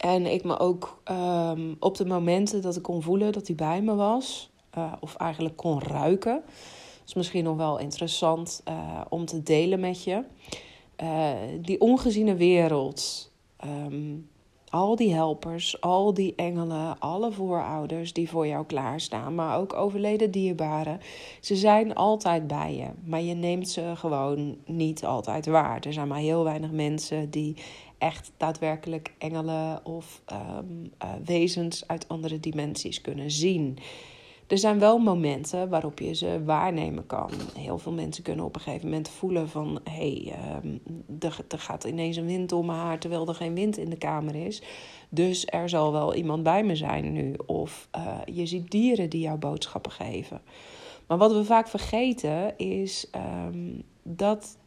En 0.00 0.26
ik 0.26 0.44
me 0.44 0.58
ook 0.58 1.02
um, 1.10 1.76
op 1.80 1.96
de 1.96 2.06
momenten 2.06 2.62
dat 2.62 2.76
ik 2.76 2.82
kon 2.82 3.02
voelen 3.02 3.32
dat 3.32 3.46
hij 3.46 3.56
bij 3.56 3.82
me 3.82 3.94
was, 3.94 4.50
of 5.00 5.14
eigenlijk 5.14 5.56
kon 5.56 5.82
ruiken. 5.82 6.42
Is 7.06 7.14
misschien 7.14 7.44
nog 7.44 7.56
wel 7.56 7.78
interessant 7.78 8.62
om 9.08 9.24
te 9.24 9.42
delen 9.42 9.80
met 9.80 10.04
je. 10.04 10.24
die 11.60 11.80
ongeziene 11.80 12.34
wereld. 12.34 13.30
Um, 13.64 14.28
al 14.70 14.96
die 14.96 15.14
helpers, 15.14 15.80
al 15.80 16.14
die 16.14 16.34
engelen, 16.34 16.98
alle 16.98 17.32
voorouders 17.32 18.12
die 18.12 18.28
voor 18.28 18.46
jou 18.46 18.66
klaarstaan, 18.66 19.34
maar 19.34 19.58
ook 19.58 19.74
overleden 19.74 20.30
dierbaren, 20.30 21.00
ze 21.40 21.56
zijn 21.56 21.94
altijd 21.94 22.46
bij 22.46 22.76
je, 22.76 22.86
maar 23.04 23.20
je 23.20 23.34
neemt 23.34 23.68
ze 23.68 23.92
gewoon 23.94 24.56
niet 24.66 25.04
altijd 25.04 25.46
waar. 25.46 25.80
Er 25.80 25.92
zijn 25.92 26.08
maar 26.08 26.18
heel 26.18 26.44
weinig 26.44 26.70
mensen 26.70 27.30
die 27.30 27.56
echt 28.00 28.32
daadwerkelijk 28.36 29.12
engelen 29.18 29.84
of 29.84 30.22
um, 30.32 30.92
uh, 31.02 31.10
wezens 31.24 31.86
uit 31.86 32.08
andere 32.08 32.40
dimensies 32.40 33.00
kunnen 33.00 33.30
zien. 33.30 33.78
Er 34.46 34.58
zijn 34.58 34.78
wel 34.78 34.98
momenten 34.98 35.68
waarop 35.68 35.98
je 35.98 36.14
ze 36.14 36.42
waarnemen 36.44 37.06
kan. 37.06 37.30
Heel 37.58 37.78
veel 37.78 37.92
mensen 37.92 38.22
kunnen 38.22 38.44
op 38.44 38.54
een 38.54 38.60
gegeven 38.60 38.88
moment 38.88 39.08
voelen 39.08 39.48
van... 39.48 39.80
hé, 39.84 40.22
hey, 40.22 40.34
um, 40.64 40.80
er, 41.20 41.44
er 41.48 41.58
gaat 41.58 41.84
ineens 41.84 42.16
een 42.16 42.26
wind 42.26 42.52
om 42.52 42.66
mijn 42.66 42.78
haar 42.78 42.98
terwijl 42.98 43.28
er 43.28 43.34
geen 43.34 43.54
wind 43.54 43.76
in 43.76 43.90
de 43.90 43.96
kamer 43.96 44.34
is. 44.34 44.62
Dus 45.08 45.46
er 45.46 45.68
zal 45.68 45.92
wel 45.92 46.14
iemand 46.14 46.42
bij 46.42 46.64
me 46.64 46.76
zijn 46.76 47.12
nu. 47.12 47.34
Of 47.46 47.88
uh, 47.96 48.18
je 48.34 48.46
ziet 48.46 48.70
dieren 48.70 49.10
die 49.10 49.20
jou 49.20 49.38
boodschappen 49.38 49.92
geven. 49.92 50.40
Maar 51.06 51.18
wat 51.18 51.32
we 51.32 51.44
vaak 51.44 51.68
vergeten 51.68 52.58
is 52.58 53.10
um, 53.46 53.82
dat 54.02 54.58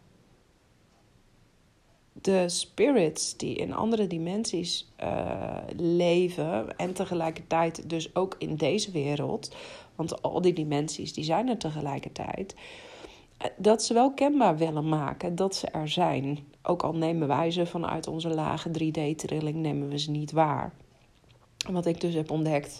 de 2.14 2.50
spirits 2.50 3.38
die 3.38 3.56
in 3.56 3.74
andere 3.74 4.08
dimensies 4.08 4.92
uh, 5.04 5.58
leven 5.78 6.78
en 6.78 6.94
tegelijkertijd 6.94 7.90
dus 7.90 8.16
ook 8.16 8.36
in 8.38 8.56
deze 8.56 8.92
wereld, 8.92 9.56
want 9.96 10.22
al 10.22 10.42
die 10.42 10.54
dimensies 10.54 11.14
die 11.14 11.24
zijn 11.24 11.50
er 11.50 11.58
tegelijkertijd, 11.58 12.56
eh, 13.38 13.48
dat 13.58 13.84
ze 13.84 13.94
wel 13.94 14.14
kenbaar 14.14 14.58
willen 14.58 14.90
maken 14.90 15.36
dat 15.36 15.56
ze 15.56 15.68
er 15.68 15.90
zijn. 15.90 16.40
Ook 16.62 16.84
al 16.84 16.96
nemen 16.96 17.28
wij 17.28 17.52
ze 17.52 17.66
vanuit 17.66 18.08
onze 18.08 18.30
lage 18.30 18.70
3D-trilling, 18.70 19.56
nemen 19.56 19.90
we 19.90 20.00
ze 20.00 20.12
niet 20.12 20.32
waar. 20.32 20.74
wat 21.72 21.86
ik 21.86 22.02
dus 22.02 22.14
heb 22.14 22.32
ontdekt 22.32 22.80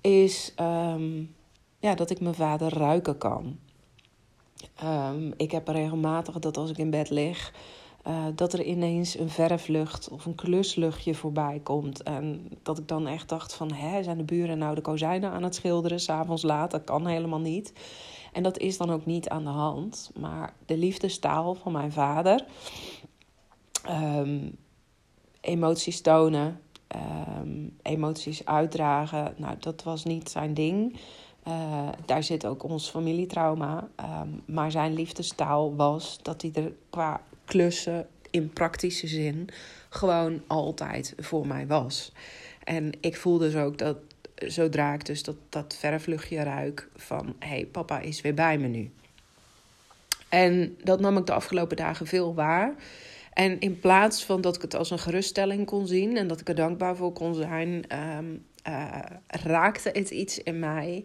is 0.00 0.54
um, 0.60 1.34
ja, 1.78 1.94
dat 1.94 2.10
ik 2.10 2.20
mijn 2.20 2.34
vader 2.34 2.74
ruiken 2.74 3.18
kan. 3.18 3.58
Um, 4.84 5.32
ik 5.36 5.50
heb 5.50 5.68
regelmatig 5.68 6.38
dat 6.38 6.56
als 6.56 6.70
ik 6.70 6.78
in 6.78 6.90
bed 6.90 7.10
lig, 7.10 7.52
uh, 8.06 8.24
dat 8.34 8.52
er 8.52 8.62
ineens 8.62 9.18
een 9.18 9.30
verflucht 9.30 10.08
of 10.08 10.24
een 10.24 10.34
klusluchtje 10.34 11.14
voorbij 11.14 11.60
komt. 11.62 12.02
En 12.02 12.48
dat 12.62 12.78
ik 12.78 12.88
dan 12.88 13.06
echt 13.06 13.28
dacht 13.28 13.54
van, 13.54 13.72
hè, 13.72 14.02
zijn 14.02 14.16
de 14.16 14.24
buren 14.24 14.58
nou 14.58 14.74
de 14.74 14.80
kozijnen 14.80 15.30
aan 15.30 15.42
het 15.42 15.54
schilderen, 15.54 16.00
s'avonds 16.00 16.42
laat? 16.42 16.70
Dat 16.70 16.84
kan 16.84 17.06
helemaal 17.06 17.40
niet. 17.40 17.72
En 18.32 18.42
dat 18.42 18.58
is 18.58 18.76
dan 18.76 18.90
ook 18.90 19.06
niet 19.06 19.28
aan 19.28 19.44
de 19.44 19.50
hand. 19.50 20.10
Maar 20.18 20.54
de 20.66 20.76
liefdestaal 20.76 21.54
van 21.54 21.72
mijn 21.72 21.92
vader, 21.92 22.44
um, 23.88 24.56
emoties 25.40 26.00
tonen, 26.00 26.60
um, 27.38 27.76
emoties 27.82 28.44
uitdragen, 28.44 29.34
nou, 29.36 29.56
dat 29.58 29.82
was 29.82 30.04
niet 30.04 30.30
zijn 30.30 30.54
ding. 30.54 30.96
Uh, 31.48 31.88
daar 32.06 32.22
zit 32.22 32.46
ook 32.46 32.62
ons 32.62 32.88
familietrauma. 32.88 33.88
Um, 34.22 34.42
maar 34.46 34.70
zijn 34.70 34.94
liefdestaal 34.94 35.76
was 35.76 36.18
dat 36.22 36.42
hij 36.42 36.50
er 36.54 36.72
qua 36.90 37.20
klussen 37.50 38.06
in 38.30 38.52
praktische 38.52 39.06
zin 39.06 39.48
gewoon 39.88 40.42
altijd 40.46 41.14
voor 41.18 41.46
mij 41.46 41.66
was. 41.66 42.12
En 42.64 42.92
ik 43.00 43.16
voelde 43.16 43.50
dus 43.50 43.62
ook 43.62 43.78
dat 43.78 43.96
zodra 44.34 44.94
ik 44.94 45.06
dus 45.06 45.22
dat, 45.22 45.36
dat 45.48 45.76
verfluchtje 45.78 46.42
ruik 46.42 46.88
van 46.96 47.34
hé, 47.38 47.48
hey, 47.48 47.66
papa 47.66 48.00
is 48.00 48.20
weer 48.20 48.34
bij 48.34 48.58
me 48.58 48.66
nu. 48.66 48.90
En 50.28 50.76
dat 50.84 51.00
nam 51.00 51.16
ik 51.16 51.26
de 51.26 51.32
afgelopen 51.32 51.76
dagen 51.76 52.06
veel 52.06 52.34
waar. 52.34 52.74
En 53.32 53.60
in 53.60 53.80
plaats 53.80 54.24
van 54.24 54.40
dat 54.40 54.56
ik 54.56 54.62
het 54.62 54.74
als 54.74 54.90
een 54.90 54.98
geruststelling 54.98 55.66
kon 55.66 55.86
zien 55.86 56.16
en 56.16 56.26
dat 56.26 56.40
ik 56.40 56.48
er 56.48 56.54
dankbaar 56.54 56.96
voor 56.96 57.12
kon 57.12 57.34
zijn, 57.34 57.84
um, 58.18 58.44
uh, 58.68 58.98
raakte 59.26 59.90
het 59.92 60.10
iets 60.10 60.42
in 60.42 60.58
mij 60.58 61.04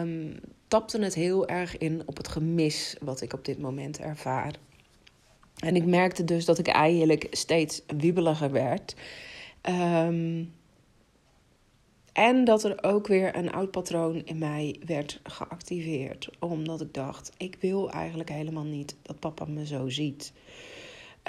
um, 0.00 0.40
tapte 0.68 0.98
het 1.00 1.14
heel 1.14 1.48
erg 1.48 1.78
in 1.78 2.02
op 2.06 2.16
het 2.16 2.28
gemis 2.28 2.96
wat 3.00 3.20
ik 3.20 3.32
op 3.32 3.44
dit 3.44 3.58
moment 3.58 3.98
ervaar. 3.98 4.54
En 5.58 5.76
ik 5.76 5.84
merkte 5.84 6.24
dus 6.24 6.44
dat 6.44 6.58
ik 6.58 6.66
eigenlijk 6.68 7.26
steeds 7.30 7.82
wiebeliger 7.96 8.50
werd. 8.50 8.96
Ehm, 9.60 10.44
en 12.12 12.44
dat 12.44 12.64
er 12.64 12.82
ook 12.82 13.06
weer 13.06 13.36
een 13.36 13.52
oud 13.52 13.70
patroon 13.70 14.22
in 14.24 14.38
mij 14.38 14.76
werd 14.86 15.20
geactiveerd. 15.22 16.30
Omdat 16.38 16.80
ik 16.80 16.94
dacht, 16.94 17.32
ik 17.36 17.56
wil 17.60 17.90
eigenlijk 17.90 18.30
helemaal 18.30 18.64
niet 18.64 18.96
dat 19.02 19.18
papa 19.18 19.44
me 19.44 19.66
zo 19.66 19.88
ziet. 19.88 20.32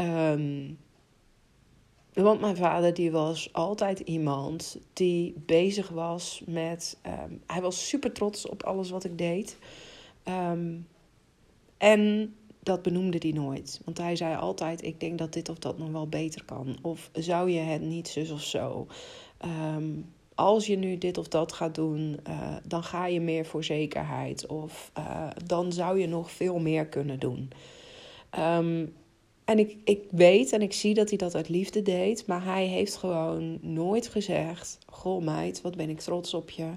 Um, 0.01 0.77
want 2.13 2.41
mijn 2.41 2.55
vader 2.55 2.93
die 2.93 3.12
was 3.12 3.53
altijd 3.53 4.00
iemand 4.00 4.77
die 4.93 5.33
bezig 5.45 5.89
was 5.89 6.41
met... 6.45 6.98
Ehm, 7.01 7.33
hij 7.48 7.62
was 7.62 7.88
super 7.88 8.12
trots 8.12 8.48
op 8.48 8.63
alles 8.63 8.89
wat 8.89 9.03
ik 9.03 9.17
deed. 9.17 9.57
en 11.77 12.36
dat 12.59 12.81
benoemde 12.81 13.17
hij 13.19 13.31
nooit. 13.31 13.81
Want 13.85 13.97
hij 13.97 14.15
zei 14.15 14.35
altijd: 14.35 14.83
Ik 14.83 14.99
denk 14.99 15.17
dat 15.17 15.33
dit 15.33 15.49
of 15.49 15.59
dat 15.59 15.77
nog 15.77 15.89
wel 15.89 16.07
beter 16.07 16.45
kan. 16.45 16.77
Of 16.81 17.09
zou 17.13 17.49
je 17.49 17.59
het 17.59 17.81
niet 17.81 18.07
zus 18.07 18.31
of 18.31 18.43
zo? 18.43 18.87
Ehm, 19.37 19.91
als 20.35 20.67
je 20.67 20.77
nu 20.77 20.97
dit 20.97 21.17
of 21.17 21.27
dat 21.27 21.53
gaat 21.53 21.75
doen, 21.75 22.19
uh, 22.27 22.55
dan 22.63 22.83
ga 22.83 23.05
je 23.05 23.21
meer 23.21 23.45
voor 23.45 23.63
zekerheid. 23.63 24.45
Of 24.47 24.91
uh, 24.97 25.27
dan 25.45 25.73
zou 25.73 25.99
je 25.99 26.07
nog 26.07 26.31
veel 26.31 26.59
meer 26.59 26.85
kunnen 26.85 27.19
doen. 27.19 27.51
Um, 28.39 28.93
en 29.45 29.59
ik, 29.59 29.77
ik 29.83 30.03
weet 30.11 30.51
en 30.51 30.61
ik 30.61 30.73
zie 30.73 30.93
dat 30.93 31.09
hij 31.09 31.17
dat 31.17 31.35
uit 31.35 31.49
liefde 31.49 31.81
deed. 31.81 32.27
Maar 32.27 32.43
hij 32.43 32.65
heeft 32.65 32.95
gewoon 32.95 33.57
nooit 33.61 34.07
gezegd: 34.07 34.77
Goh, 34.85 35.23
meid, 35.23 35.61
wat 35.61 35.75
ben 35.75 35.89
ik 35.89 35.99
trots 35.99 36.33
op 36.33 36.49
je. 36.49 36.71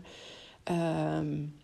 Um, 1.19 1.55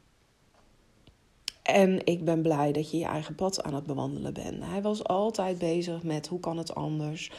en 1.74 2.06
ik 2.06 2.24
ben 2.24 2.42
blij 2.42 2.72
dat 2.72 2.90
je 2.90 2.98
je 2.98 3.04
eigen 3.04 3.34
pad 3.34 3.62
aan 3.62 3.74
het 3.74 3.86
bewandelen 3.86 4.34
bent. 4.34 4.64
Hij 4.64 4.82
was 4.82 5.04
altijd 5.04 5.58
bezig 5.58 6.02
met 6.02 6.26
hoe 6.26 6.40
kan 6.40 6.56
het 6.56 6.74
anders? 6.74 7.30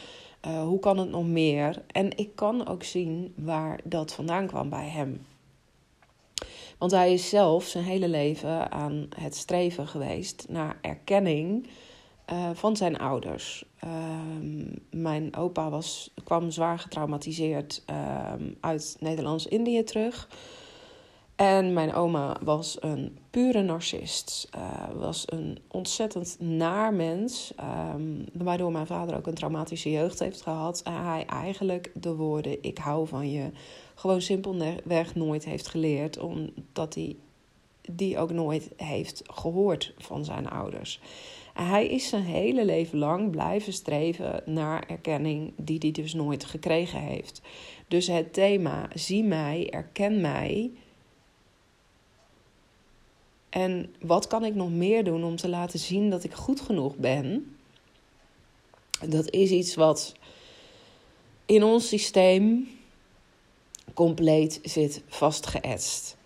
Uh, 0.46 0.62
hoe 0.62 0.78
kan 0.78 0.98
het 0.98 1.10
nog 1.10 1.26
meer? 1.26 1.82
En 1.86 2.16
ik 2.16 2.30
kan 2.34 2.66
ook 2.66 2.82
zien 2.82 3.32
waar 3.36 3.80
dat 3.84 4.12
vandaan 4.12 4.46
kwam 4.46 4.68
bij 4.68 4.88
hem. 4.88 5.26
Want 6.78 6.92
hij 6.92 7.12
is 7.12 7.28
zelf 7.28 7.64
zijn 7.64 7.84
hele 7.84 8.08
leven 8.08 8.72
aan 8.72 9.08
het 9.16 9.36
streven 9.36 9.86
geweest 9.86 10.46
naar 10.48 10.78
erkenning 10.80 11.66
uh, 12.32 12.50
van 12.52 12.76
zijn 12.76 12.98
ouders. 12.98 13.64
Uh, 13.84 13.90
mijn 14.90 15.36
opa 15.36 15.70
was, 15.70 16.10
kwam 16.24 16.50
zwaar 16.50 16.78
getraumatiseerd 16.78 17.82
ehm, 17.86 18.44
uit 18.60 18.96
Nederlands-Indië 19.00 19.84
terug. 19.84 20.28
En 21.40 21.72
mijn 21.72 21.94
oma 21.94 22.36
was 22.42 22.76
een 22.80 23.18
pure 23.30 23.62
narcist. 23.62 24.48
Uh, 24.56 24.88
was 24.94 25.24
een 25.26 25.58
ontzettend 25.68 26.36
naar 26.40 26.94
mens. 26.94 27.52
Um, 27.94 28.24
waardoor 28.32 28.72
mijn 28.72 28.86
vader 28.86 29.16
ook 29.16 29.26
een 29.26 29.34
traumatische 29.34 29.90
jeugd 29.90 30.18
heeft 30.18 30.42
gehad. 30.42 30.82
En 30.82 31.04
hij 31.04 31.26
eigenlijk 31.26 31.92
de 31.94 32.14
woorden 32.14 32.62
ik 32.62 32.78
hou 32.78 33.06
van 33.06 33.30
je 33.30 33.50
gewoon 33.94 34.20
simpelweg 34.20 35.14
nooit 35.14 35.44
heeft 35.44 35.68
geleerd. 35.68 36.18
Omdat 36.18 36.94
hij 36.94 37.16
die 37.80 38.18
ook 38.18 38.32
nooit 38.32 38.70
heeft 38.76 39.22
gehoord 39.26 39.94
van 39.98 40.24
zijn 40.24 40.48
ouders. 40.48 41.00
Hij 41.54 41.88
is 41.88 42.08
zijn 42.08 42.24
hele 42.24 42.64
leven 42.64 42.98
lang 42.98 43.30
blijven 43.30 43.72
streven 43.72 44.42
naar 44.46 44.84
erkenning 44.88 45.52
die 45.56 45.78
hij 45.78 45.92
dus 45.92 46.14
nooit 46.14 46.44
gekregen 46.44 47.00
heeft. 47.00 47.40
Dus 47.88 48.06
het 48.06 48.32
thema 48.32 48.88
zie 48.94 49.24
mij, 49.24 49.70
erken 49.70 50.20
mij 50.20 50.70
en 53.50 53.94
wat 54.00 54.26
kan 54.26 54.44
ik 54.44 54.54
nog 54.54 54.70
meer 54.70 55.04
doen 55.04 55.24
om 55.24 55.36
te 55.36 55.48
laten 55.48 55.78
zien 55.78 56.10
dat 56.10 56.24
ik 56.24 56.34
goed 56.34 56.60
genoeg 56.60 56.96
ben? 56.96 57.56
Dat 59.08 59.30
is 59.30 59.50
iets 59.50 59.74
wat 59.74 60.14
in 61.46 61.62
ons 61.62 61.88
systeem 61.88 62.68
compleet 63.94 64.60
zit 64.62 65.02
vastgeëtst. 65.06 66.16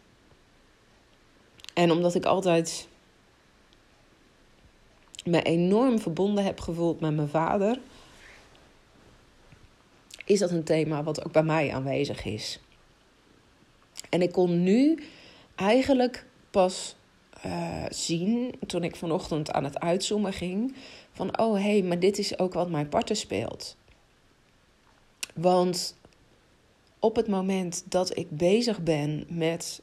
En 1.74 1.90
omdat 1.90 2.14
ik 2.14 2.24
altijd 2.24 2.88
me 5.24 5.42
enorm 5.42 5.98
verbonden 5.98 6.44
heb 6.44 6.60
gevoeld 6.60 7.00
met 7.00 7.14
mijn 7.14 7.28
vader, 7.28 7.78
is 10.24 10.38
dat 10.38 10.50
een 10.50 10.64
thema 10.64 11.02
wat 11.02 11.24
ook 11.24 11.32
bij 11.32 11.42
mij 11.42 11.72
aanwezig 11.72 12.24
is. 12.24 12.60
En 14.08 14.22
ik 14.22 14.32
kon 14.32 14.62
nu 14.62 15.02
eigenlijk 15.54 16.26
pas 16.50 16.96
uh, 17.46 17.84
zien 17.88 18.54
toen 18.66 18.84
ik 18.84 18.96
vanochtend 18.96 19.52
aan 19.52 19.64
het 19.64 19.80
uitzoomen 19.80 20.32
ging. 20.32 20.74
Van 21.12 21.38
oh 21.38 21.54
hé, 21.54 21.60
hey, 21.60 21.82
maar 21.82 21.98
dit 21.98 22.18
is 22.18 22.38
ook 22.38 22.54
wat 22.54 22.70
mijn 22.70 22.88
partner 22.88 23.16
speelt. 23.16 23.76
Want 25.34 25.96
op 26.98 27.16
het 27.16 27.28
moment 27.28 27.84
dat 27.88 28.16
ik 28.16 28.30
bezig 28.30 28.82
ben 28.82 29.24
met 29.28 29.82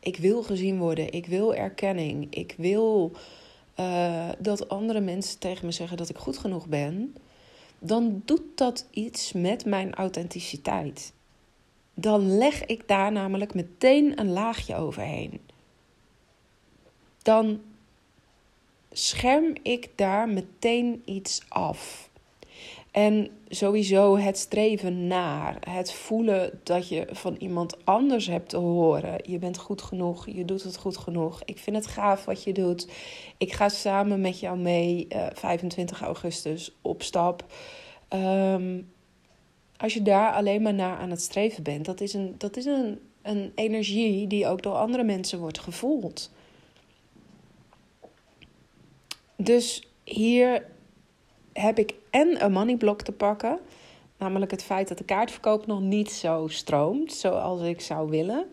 ik 0.00 0.16
wil 0.16 0.42
gezien 0.42 0.78
worden, 0.78 1.12
ik 1.12 1.26
wil 1.26 1.54
erkenning, 1.54 2.34
ik 2.34 2.54
wil 2.56 3.12
uh, 3.80 4.28
dat 4.38 4.68
andere 4.68 5.00
mensen 5.00 5.38
tegen 5.38 5.66
me 5.66 5.72
zeggen 5.72 5.96
dat 5.96 6.08
ik 6.08 6.16
goed 6.16 6.38
genoeg 6.38 6.66
ben, 6.66 7.14
dan 7.78 8.22
doet 8.24 8.42
dat 8.54 8.86
iets 8.90 9.32
met 9.32 9.64
mijn 9.64 9.94
authenticiteit. 9.94 11.12
Dan 11.94 12.36
leg 12.36 12.66
ik 12.66 12.88
daar 12.88 13.12
namelijk 13.12 13.54
meteen 13.54 14.20
een 14.20 14.30
laagje 14.30 14.76
overheen 14.76 15.40
dan 17.22 17.60
scherm 18.92 19.54
ik 19.62 19.90
daar 19.94 20.28
meteen 20.28 21.02
iets 21.04 21.42
af. 21.48 22.10
En 22.90 23.30
sowieso 23.48 24.16
het 24.16 24.38
streven 24.38 25.06
naar, 25.06 25.56
het 25.68 25.92
voelen 25.92 26.60
dat 26.62 26.88
je 26.88 27.06
van 27.10 27.36
iemand 27.38 27.84
anders 27.84 28.26
hebt 28.26 28.48
te 28.48 28.56
horen. 28.56 29.20
Je 29.22 29.38
bent 29.38 29.58
goed 29.58 29.82
genoeg, 29.82 30.26
je 30.26 30.44
doet 30.44 30.62
het 30.62 30.76
goed 30.76 30.96
genoeg. 30.96 31.42
Ik 31.44 31.58
vind 31.58 31.76
het 31.76 31.86
gaaf 31.86 32.24
wat 32.24 32.44
je 32.44 32.52
doet. 32.52 32.88
Ik 33.38 33.52
ga 33.52 33.68
samen 33.68 34.20
met 34.20 34.40
jou 34.40 34.58
mee 34.58 35.06
uh, 35.08 35.26
eh, 35.26 35.34
25 35.34 36.00
augustus 36.02 36.76
op 36.82 37.02
stap. 37.02 37.44
Um, 38.08 38.92
als 39.76 39.94
je 39.94 40.02
daar 40.02 40.32
alleen 40.32 40.62
maar 40.62 40.74
naar 40.74 40.98
aan 40.98 41.10
het 41.10 41.22
streven 41.22 41.62
bent, 41.62 41.84
dat 41.84 42.00
is, 42.00 42.14
een, 42.14 42.34
dat 42.38 42.56
is 42.56 42.64
een, 42.64 42.98
een 43.22 43.52
energie 43.54 44.26
die 44.26 44.46
ook 44.46 44.62
door 44.62 44.74
andere 44.74 45.04
mensen 45.04 45.38
wordt 45.38 45.58
gevoeld. 45.58 46.30
Dus 49.42 49.88
hier 50.04 50.66
heb 51.52 51.78
ik 51.78 51.94
en 52.10 52.44
een 52.44 52.52
moneyblok 52.52 53.02
te 53.02 53.12
pakken. 53.12 53.58
Namelijk 54.18 54.50
het 54.50 54.62
feit 54.62 54.88
dat 54.88 54.98
de 54.98 55.04
kaartverkoop 55.04 55.66
nog 55.66 55.80
niet 55.80 56.10
zo 56.10 56.46
stroomt 56.48 57.12
zoals 57.12 57.60
ik 57.60 57.80
zou 57.80 58.10
willen. 58.10 58.46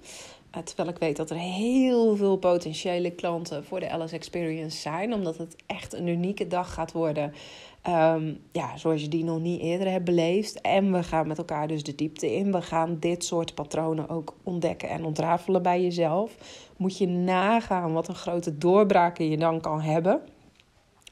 Eh, 0.52 0.62
terwijl 0.62 0.90
ik 0.90 0.98
weet 0.98 1.18
dat 1.18 1.30
er 1.30 1.38
heel 1.38 2.16
veel 2.16 2.38
potentiële 2.38 3.12
klanten 3.12 3.66
voor 3.66 3.80
de 3.80 3.90
Alice 3.90 4.16
Experience 4.16 4.78
zijn. 4.78 5.14
Omdat 5.14 5.38
het 5.38 5.56
echt 5.66 5.94
een 5.94 6.08
unieke 6.08 6.48
dag 6.48 6.74
gaat 6.74 6.92
worden. 6.92 7.34
Ehm, 7.82 8.34
ja, 8.52 8.78
zoals 8.78 9.02
je 9.02 9.08
die 9.08 9.24
nog 9.24 9.40
niet 9.40 9.62
eerder 9.62 9.92
hebt 9.92 10.06
beleefd. 10.06 10.62
En 10.62 10.92
we 10.92 11.04
gaan 11.04 11.28
met 11.28 11.38
elkaar 11.38 11.68
dus 11.68 11.84
de 11.84 11.96
diepte 11.96 12.36
in. 12.36 12.52
We 12.52 12.62
gaan 12.62 12.98
dit 13.00 13.24
soort 13.24 13.54
patronen 13.54 14.10
ook 14.10 14.36
ontdekken 14.44 14.90
en 14.90 15.06
ontrafelen 15.06 15.62
bij 15.62 15.82
jezelf. 15.82 16.36
Moet 16.78 16.98
je 16.98 17.08
nagaan 17.08 17.94
wat 17.94 18.08
een 18.08 18.16
grote 18.16 18.58
doorbraken 18.58 19.30
je 19.30 19.38
dan 19.38 19.62
kan 19.62 19.82
hebben. 19.82 20.22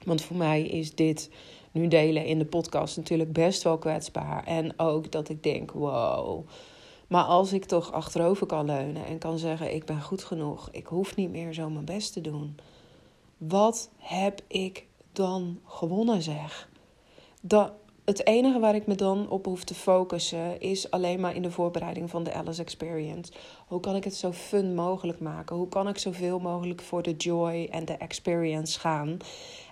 Want 0.06 0.22
voor 0.22 0.38
mij 0.38 0.62
is 0.62 0.96
dit 0.96 1.30
nu 1.72 1.88
delen 1.88 2.26
in 2.26 2.40
de 2.40 2.46
podcast 2.46 2.98
natuurlijk 2.98 3.34
best 3.34 3.64
wel 3.64 3.78
kwetsbaar. 3.78 4.44
En 4.44 4.80
ook 4.80 5.12
dat 5.12 5.30
ik 5.30 5.44
denk: 5.44 5.72
wow. 5.72 6.48
Maar 7.08 7.24
als 7.24 7.54
ik 7.54 7.66
toch 7.66 7.92
achterover 7.92 8.48
kan 8.48 8.66
leunen 8.66 9.06
en 9.06 9.18
kan 9.18 9.40
zeggen: 9.40 9.74
ik 9.74 9.86
ben 9.86 10.02
goed 10.02 10.24
genoeg, 10.24 10.70
ik 10.72 10.86
hoef 10.86 11.16
niet 11.16 11.30
meer 11.30 11.54
zo 11.54 11.70
mijn 11.70 11.86
best 11.86 12.14
te 12.14 12.22
doen. 12.22 12.56
Wat 13.38 13.90
heb 13.98 14.42
ik 14.48 14.86
dan 15.12 15.60
gewonnen, 15.66 16.22
zeg? 16.22 16.70
Dat, 17.42 17.72
het 18.06 18.26
enige 18.26 18.60
waar 18.60 18.76
ik 18.76 18.88
me 18.88 18.96
dan 18.96 19.30
op 19.30 19.46
hoef 19.46 19.64
te 19.64 19.74
focussen 19.74 20.60
is 20.60 20.92
alleen 20.92 21.20
maar 21.20 21.36
in 21.36 21.42
de 21.42 21.52
voorbereiding 21.52 22.10
van 22.10 22.24
de 22.24 22.34
Alice 22.34 22.62
Experience. 22.62 23.32
Hoe 23.68 23.80
kan 23.80 23.96
ik 23.96 24.04
het 24.04 24.16
zo 24.16 24.32
fun 24.32 24.76
mogelijk 24.76 25.20
maken? 25.20 25.56
Hoe 25.56 25.70
kan 25.70 25.88
ik 25.88 25.98
zoveel 25.98 26.40
mogelijk 26.40 26.82
voor 26.82 27.02
de 27.02 27.16
joy 27.16 27.68
en 27.72 27.86
de 27.86 27.94
experience 27.94 28.80
gaan? 28.80 29.18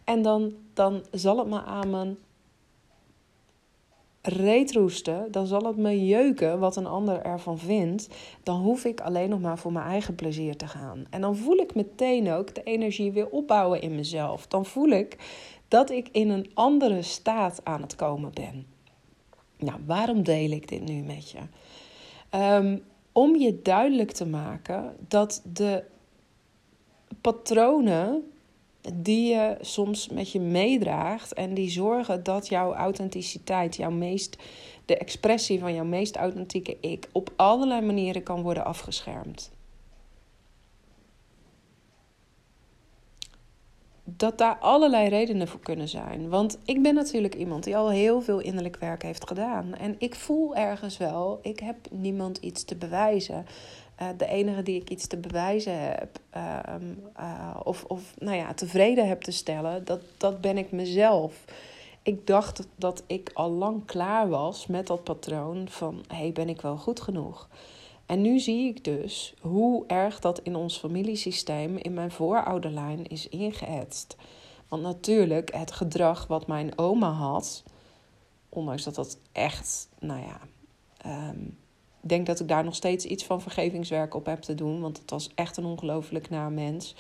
En 0.04 0.22
dan, 0.22 0.54
dan 0.74 1.04
zal 1.12 1.38
het 1.38 1.48
me 1.48 1.62
aan 1.62 1.90
mijn 1.90 2.18
reet 4.22 4.72
roesten, 4.72 5.32
dan 5.32 5.48
zal 5.48 5.66
het 5.66 5.78
me 5.78 6.06
jeuken 6.06 6.60
wat 6.60 6.76
een 6.76 6.86
ander 6.86 7.22
ervan 7.22 7.60
vindt. 7.60 8.08
Dan 8.44 8.62
hoef 8.62 8.86
ik 8.86 9.02
alleen 9.02 9.30
nog 9.30 9.42
maar 9.42 9.58
voor 9.58 9.72
mijn 9.72 9.86
eigen 9.86 10.16
plezier 10.16 10.58
te 10.58 10.68
gaan. 10.68 11.06
En 11.10 11.22
dan 11.22 11.36
voel 11.36 11.58
ik 11.58 11.76
meteen 11.76 12.32
ook 12.32 12.56
de 12.56 12.64
energie 12.64 13.12
weer 13.12 13.30
opbouwen 13.30 13.82
in 13.82 13.96
mezelf. 13.96 14.48
Dan 14.48 14.66
voel 14.66 14.90
ik 14.90 15.18
dat 15.68 15.90
ik 15.90 16.10
in 16.12 16.30
een 16.30 16.52
andere 16.54 17.02
staat 17.02 17.62
aan 17.64 17.82
het 17.82 17.96
komen 17.96 18.32
ben. 18.34 18.66
Nou, 19.58 19.80
waarom 19.86 20.24
deel 20.24 20.52
ik 20.52 20.68
dit 20.68 20.82
nu 20.88 21.02
met 21.02 21.32
je? 21.32 21.40
Um, 22.38 22.84
om 23.12 23.36
je 23.36 23.62
duidelijk 23.62 24.12
te 24.12 24.26
maken 24.26 24.96
dat 25.08 25.42
de 25.54 25.84
patronen 27.22 28.33
die 28.94 29.34
je 29.34 29.58
soms 29.62 30.10
met 30.10 30.32
je 30.32 30.40
meedraagt 30.40 31.34
en 31.34 31.54
die 31.54 31.70
zorgen 31.70 32.24
dat 32.24 32.48
jouw 32.48 32.74
authenticiteit, 32.74 33.76
jouw 33.76 33.92
meest, 33.92 34.38
de 34.86 34.98
expressie 34.98 35.60
van 35.60 35.74
jouw 35.74 35.86
meest 35.86 36.16
authentieke 36.16 36.78
ik 36.80 37.10
op 37.12 37.34
allerlei 37.36 37.82
manieren 37.82 38.24
kan 38.24 38.42
worden 38.42 38.66
afgeschermd. 38.66 39.52
dat 44.04 44.38
daar 44.38 44.58
allerlei 44.58 45.10
redenen 45.10 45.48
voor 45.48 45.60
kunnen 45.60 45.88
zijn. 45.88 46.30
Want 46.30 46.58
ik 46.66 46.82
ben 46.82 46.94
natuurlijk 46.94 47.36
iemand 47.36 47.64
die 47.64 47.78
al 47.78 47.90
heel 47.90 48.22
veel 48.22 48.40
innerlijk 48.40 48.78
werk 48.78 49.04
heeft 49.04 49.28
gedaan. 49.28 49.76
En 49.76 49.96
ik 49.98 50.16
voel 50.16 50.56
ergens 50.56 50.98
wel, 50.98 51.40
ik 51.42 51.60
heb 51.60 51.76
niemand 51.92 52.38
iets 52.38 52.64
te 52.64 52.76
bewijzen. 52.76 53.46
Uh, 54.04 54.10
de 54.18 54.28
enige 54.28 54.64
die 54.64 54.82
ik 54.82 54.90
iets 54.90 55.08
te 55.08 55.18
bewijzen 55.18 55.80
heb, 55.80 56.20
ehm, 56.30 56.94
eh, 57.16 57.60
of, 57.64 57.84
of 57.84 58.14
nou 58.20 58.38
ja, 58.38 58.54
tevreden 58.54 59.08
heb 59.08 59.22
te 59.22 59.32
stellen, 59.32 59.86
dat, 59.86 60.00
dat 60.18 60.42
ben 60.42 60.58
ik 60.58 60.72
mezelf. 60.72 61.46
Ik 62.02 62.28
dacht 62.28 62.68
dat 62.76 63.04
ik 63.08 63.32
al 63.34 63.52
lang 63.52 63.86
klaar 63.86 64.30
was 64.30 64.68
met 64.68 64.88
dat 64.88 65.04
patroon 65.04 65.70
van: 65.70 66.04
hey, 66.08 66.32
ben 66.32 66.50
ik 66.50 66.62
wel 66.62 66.78
goed 66.78 67.02
genoeg? 67.02 67.50
En 68.06 68.22
nu 68.22 68.40
zie 68.40 68.68
ik 68.68 68.84
dus 68.84 69.34
hoe 69.42 69.84
erg 69.88 70.20
dat 70.20 70.40
in 70.40 70.56
ons 70.56 70.78
familiesysteem, 70.78 71.78
in 71.78 71.94
mijn 71.94 72.12
voorouderlijn, 72.12 73.08
is 73.08 73.30
ingeëtst. 73.30 74.16
Want 74.68 74.82
natuurlijk, 74.82 75.54
het 75.56 75.72
gedrag 75.72 76.28
wat 76.28 76.48
mijn 76.48 76.78
oma 76.78 77.12
had, 77.12 77.64
ondanks 78.50 78.84
dat 78.84 78.96
dat 78.96 79.18
echt, 79.32 79.90
nou 80.00 80.22
ja, 80.22 80.40
ik 81.04 81.63
denk 82.10 82.26
dat 82.26 82.40
ik 82.40 82.48
daar 82.48 82.64
nog 82.64 82.76
steeds 82.76 83.06
iets 83.06 83.24
van 83.24 83.42
vergevingswerk 83.42 84.16
op 84.16 84.26
heb 84.26 84.42
te 84.42 84.56
doen, 84.56 84.82
want 84.82 84.98
het 84.98 85.10
was 85.10 85.30
echt 85.36 85.58
een 85.58 85.66
ongelooflijk 85.66 86.30
naar 86.30 86.52
mens. 86.52 86.96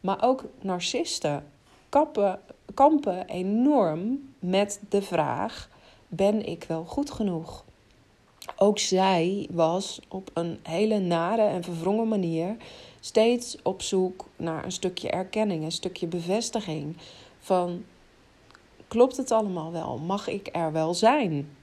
Maar 0.00 0.22
ook 0.22 0.44
narcisten 0.60 1.44
kappen, 1.88 2.40
kampen 2.74 3.26
enorm 3.28 4.34
met 4.38 4.80
de 4.88 5.02
vraag: 5.02 5.68
ben 6.08 6.46
ik 6.46 6.64
wel 6.64 6.84
goed 6.84 7.10
genoeg? 7.10 7.64
ook 8.56 8.78
zij 8.78 9.48
was 9.50 10.00
op 10.08 10.30
een 10.34 10.58
hele 10.62 10.98
nare 10.98 11.42
en 11.42 11.62
verwrongen 11.62 12.08
manier 12.08 12.56
steeds 13.00 13.56
op 13.62 13.82
zoek 13.82 14.24
naar 14.36 14.64
een 14.64 14.72
stukje 14.72 15.10
erkenning, 15.10 15.64
een 15.64 15.72
stukje 15.72 16.06
bevestiging 16.06 16.96
van 17.38 17.84
klopt 18.88 19.16
het 19.16 19.30
allemaal 19.30 19.72
wel? 19.72 19.98
Mag 19.98 20.28
ik 20.28 20.48
er 20.52 20.72
wel 20.72 20.94
zijn? 20.94 21.56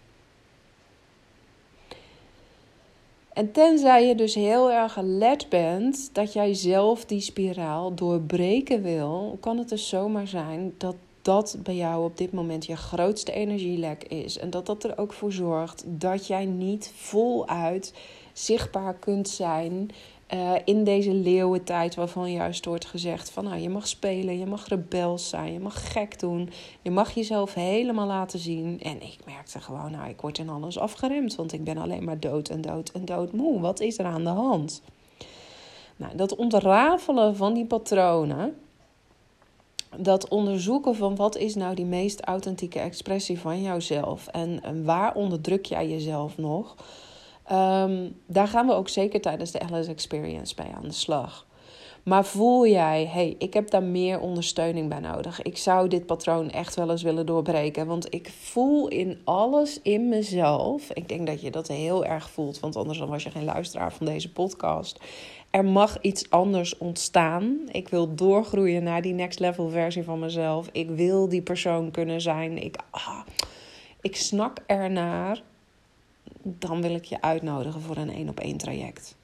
En 3.33 3.51
tenzij 3.51 4.07
je 4.07 4.15
dus 4.15 4.35
heel 4.35 4.71
erg 4.71 4.97
alert 4.97 5.49
bent 5.49 6.09
dat 6.13 6.33
jij 6.33 6.53
zelf 6.53 7.05
die 7.05 7.21
spiraal 7.21 7.93
doorbreken 7.95 8.81
wil, 8.81 9.37
kan 9.39 9.57
het 9.57 9.69
dus 9.69 9.89
zomaar 9.89 10.27
zijn 10.27 10.73
dat 10.77 10.95
dat 11.21 11.57
bij 11.63 11.75
jou 11.75 12.03
op 12.03 12.17
dit 12.17 12.31
moment 12.31 12.65
je 12.65 12.75
grootste 12.75 13.31
energielek 13.31 14.03
is. 14.03 14.37
En 14.37 14.49
dat 14.49 14.65
dat 14.65 14.83
er 14.83 14.97
ook 14.97 15.13
voor 15.13 15.31
zorgt 15.31 15.83
dat 15.87 16.27
jij 16.27 16.45
niet 16.45 16.91
voluit 16.95 17.93
zichtbaar 18.33 18.93
kunt 18.93 19.29
zijn 19.29 19.89
uh, 20.33 20.51
in 20.65 20.83
deze 20.83 21.13
leeuwentijd 21.13 21.95
waarvan 21.95 22.31
juist 22.31 22.65
wordt 22.65 22.85
gezegd 22.85 23.29
van 23.31 23.43
nou 23.43 23.57
je 23.57 23.69
mag 23.69 23.87
spelen, 23.87 24.39
je 24.39 24.45
mag 24.45 24.67
rebels 24.67 25.29
zijn, 25.29 25.53
je 25.53 25.59
mag 25.59 25.91
gek 25.91 26.19
doen, 26.19 26.49
je 26.81 26.91
mag 26.91 27.11
jezelf 27.11 27.53
helemaal 27.53 28.07
laten 28.07 28.39
zien. 28.39 28.79
En 28.81 29.01
ik 29.01 29.17
merkte 29.25 29.59
gewoon 29.59 29.91
nou 29.91 30.09
ik 30.09 30.21
word 30.21 30.37
in 30.37 30.49
alles 30.49 30.79
afgeremd, 30.79 31.35
want 31.35 31.53
ik 31.53 31.63
ben 31.63 31.77
alleen 31.77 32.03
maar 32.03 32.19
dood 32.19 32.49
en 32.49 32.61
dood 32.61 32.89
en 32.89 33.05
dood 33.05 33.31
moe. 33.31 33.59
Wat 33.59 33.79
is 33.79 33.99
er 33.99 34.05
aan 34.05 34.23
de 34.23 34.29
hand? 34.29 34.81
Nou, 35.95 36.15
dat 36.15 36.35
ontrafelen 36.35 37.35
van 37.35 37.53
die 37.53 37.65
patronen 37.65 38.55
dat 39.97 40.27
onderzoeken 40.27 40.95
van 40.95 41.15
wat 41.15 41.37
is 41.37 41.55
nou 41.55 41.75
die 41.75 41.85
meest 41.85 42.21
authentieke 42.21 42.79
expressie 42.79 43.39
van 43.39 43.61
jouzelf 43.61 44.27
en, 44.27 44.63
en 44.63 44.85
waar 44.85 45.15
onderdruk 45.15 45.65
jij 45.65 45.89
jezelf 45.89 46.37
nog, 46.37 46.75
um, 47.51 48.15
daar 48.27 48.47
gaan 48.47 48.67
we 48.67 48.73
ook 48.73 48.89
zeker 48.89 49.21
tijdens 49.21 49.51
de 49.51 49.61
LS 49.71 49.87
Experience 49.87 50.55
bij 50.55 50.71
aan 50.75 50.87
de 50.87 50.93
slag. 50.93 51.45
Maar 52.03 52.25
voel 52.25 52.67
jij, 52.67 53.05
hey, 53.05 53.35
ik 53.37 53.53
heb 53.53 53.69
daar 53.69 53.83
meer 53.83 54.19
ondersteuning 54.19 54.89
bij 54.89 54.99
nodig. 54.99 55.41
Ik 55.41 55.57
zou 55.57 55.87
dit 55.87 56.05
patroon 56.05 56.49
echt 56.49 56.75
wel 56.75 56.91
eens 56.91 57.03
willen 57.03 57.25
doorbreken. 57.25 57.87
Want 57.87 58.13
ik 58.13 58.29
voel 58.29 58.87
in 58.87 59.21
alles 59.23 59.79
in 59.81 60.09
mezelf. 60.09 60.91
Ik 60.91 61.09
denk 61.09 61.27
dat 61.27 61.41
je 61.41 61.51
dat 61.51 61.67
heel 61.67 62.05
erg 62.05 62.29
voelt, 62.29 62.59
want 62.59 62.75
anders 62.75 62.99
was 62.99 63.23
je 63.23 63.31
geen 63.31 63.43
luisteraar 63.43 63.93
van 63.93 64.05
deze 64.05 64.31
podcast. 64.31 64.99
Er 65.49 65.65
mag 65.65 66.01
iets 66.01 66.29
anders 66.29 66.77
ontstaan. 66.77 67.59
Ik 67.71 67.89
wil 67.89 68.15
doorgroeien 68.15 68.83
naar 68.83 69.01
die 69.01 69.13
next 69.13 69.39
level 69.39 69.69
versie 69.69 70.03
van 70.03 70.19
mezelf. 70.19 70.69
Ik 70.71 70.89
wil 70.89 71.29
die 71.29 71.41
persoon 71.41 71.91
kunnen 71.91 72.21
zijn. 72.21 72.63
Ik, 72.63 72.77
ah, 72.89 73.19
ik 74.01 74.15
snak 74.15 74.57
ernaar. 74.65 75.41
Dan 76.43 76.81
wil 76.81 76.95
ik 76.95 77.05
je 77.05 77.21
uitnodigen 77.21 77.81
voor 77.81 77.97
een 77.97 78.13
één 78.13 78.29
op 78.29 78.39
één 78.39 78.57
traject. 78.57 79.15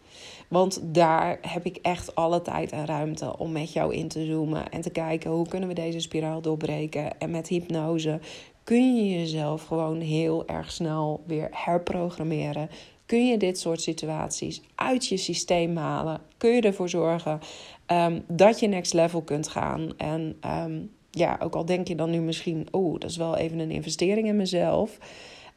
Want 0.48 0.80
daar 0.84 1.38
heb 1.42 1.66
ik 1.66 1.78
echt 1.82 2.16
alle 2.16 2.42
tijd 2.42 2.72
en 2.72 2.86
ruimte 2.86 3.38
om 3.38 3.52
met 3.52 3.74
jou 3.74 3.94
in 3.96 4.08
te 4.08 4.26
zoomen 4.26 4.70
en 4.70 4.82
te 4.82 4.90
kijken 4.90 5.32
hoe 5.32 5.48
kunnen 5.48 5.70
we 5.70 5.76
deze 5.76 6.00
spiraal 6.00 6.42
doorbreken. 6.42 7.20
En 7.20 7.32
met 7.32 7.48
hypnose 7.48 8.20
kun 8.64 8.96
je 8.96 9.20
jezelf 9.20 9.66
gewoon 9.66 10.00
heel 10.00 10.48
erg 10.48 10.72
snel 10.72 11.24
weer 11.26 11.50
herprogrammeren. 11.52 12.70
Kun 13.06 13.28
je 13.28 13.38
dit 13.38 13.60
soort 13.60 13.82
situaties 13.82 14.62
uit 14.76 15.08
je 15.08 15.18
systeem 15.18 15.78
halen? 15.78 16.22
Kun 16.38 16.50
je 16.50 16.62
ervoor 16.62 16.90
zorgen 16.90 17.40
um, 17.88 18.24
dat 18.28 18.60
je 18.60 18.68
next 18.68 18.94
level 18.94 19.22
kunt 19.22 19.48
gaan? 19.48 19.98
En 19.98 20.38
um, 20.66 20.92
ja, 21.12 21.38
ook 21.44 21.56
al 21.56 21.66
denk 21.66 21.88
je 21.88 21.96
dan 21.96 22.10
nu 22.10 22.22
misschien, 22.22 22.68
oh, 22.72 23.00
dat 23.00 23.10
is 23.10 23.18
wel 23.18 23.38
even 23.38 23.60
een 23.60 23.72
investering 23.72 24.28
in 24.28 24.36
mezelf. 24.36 24.98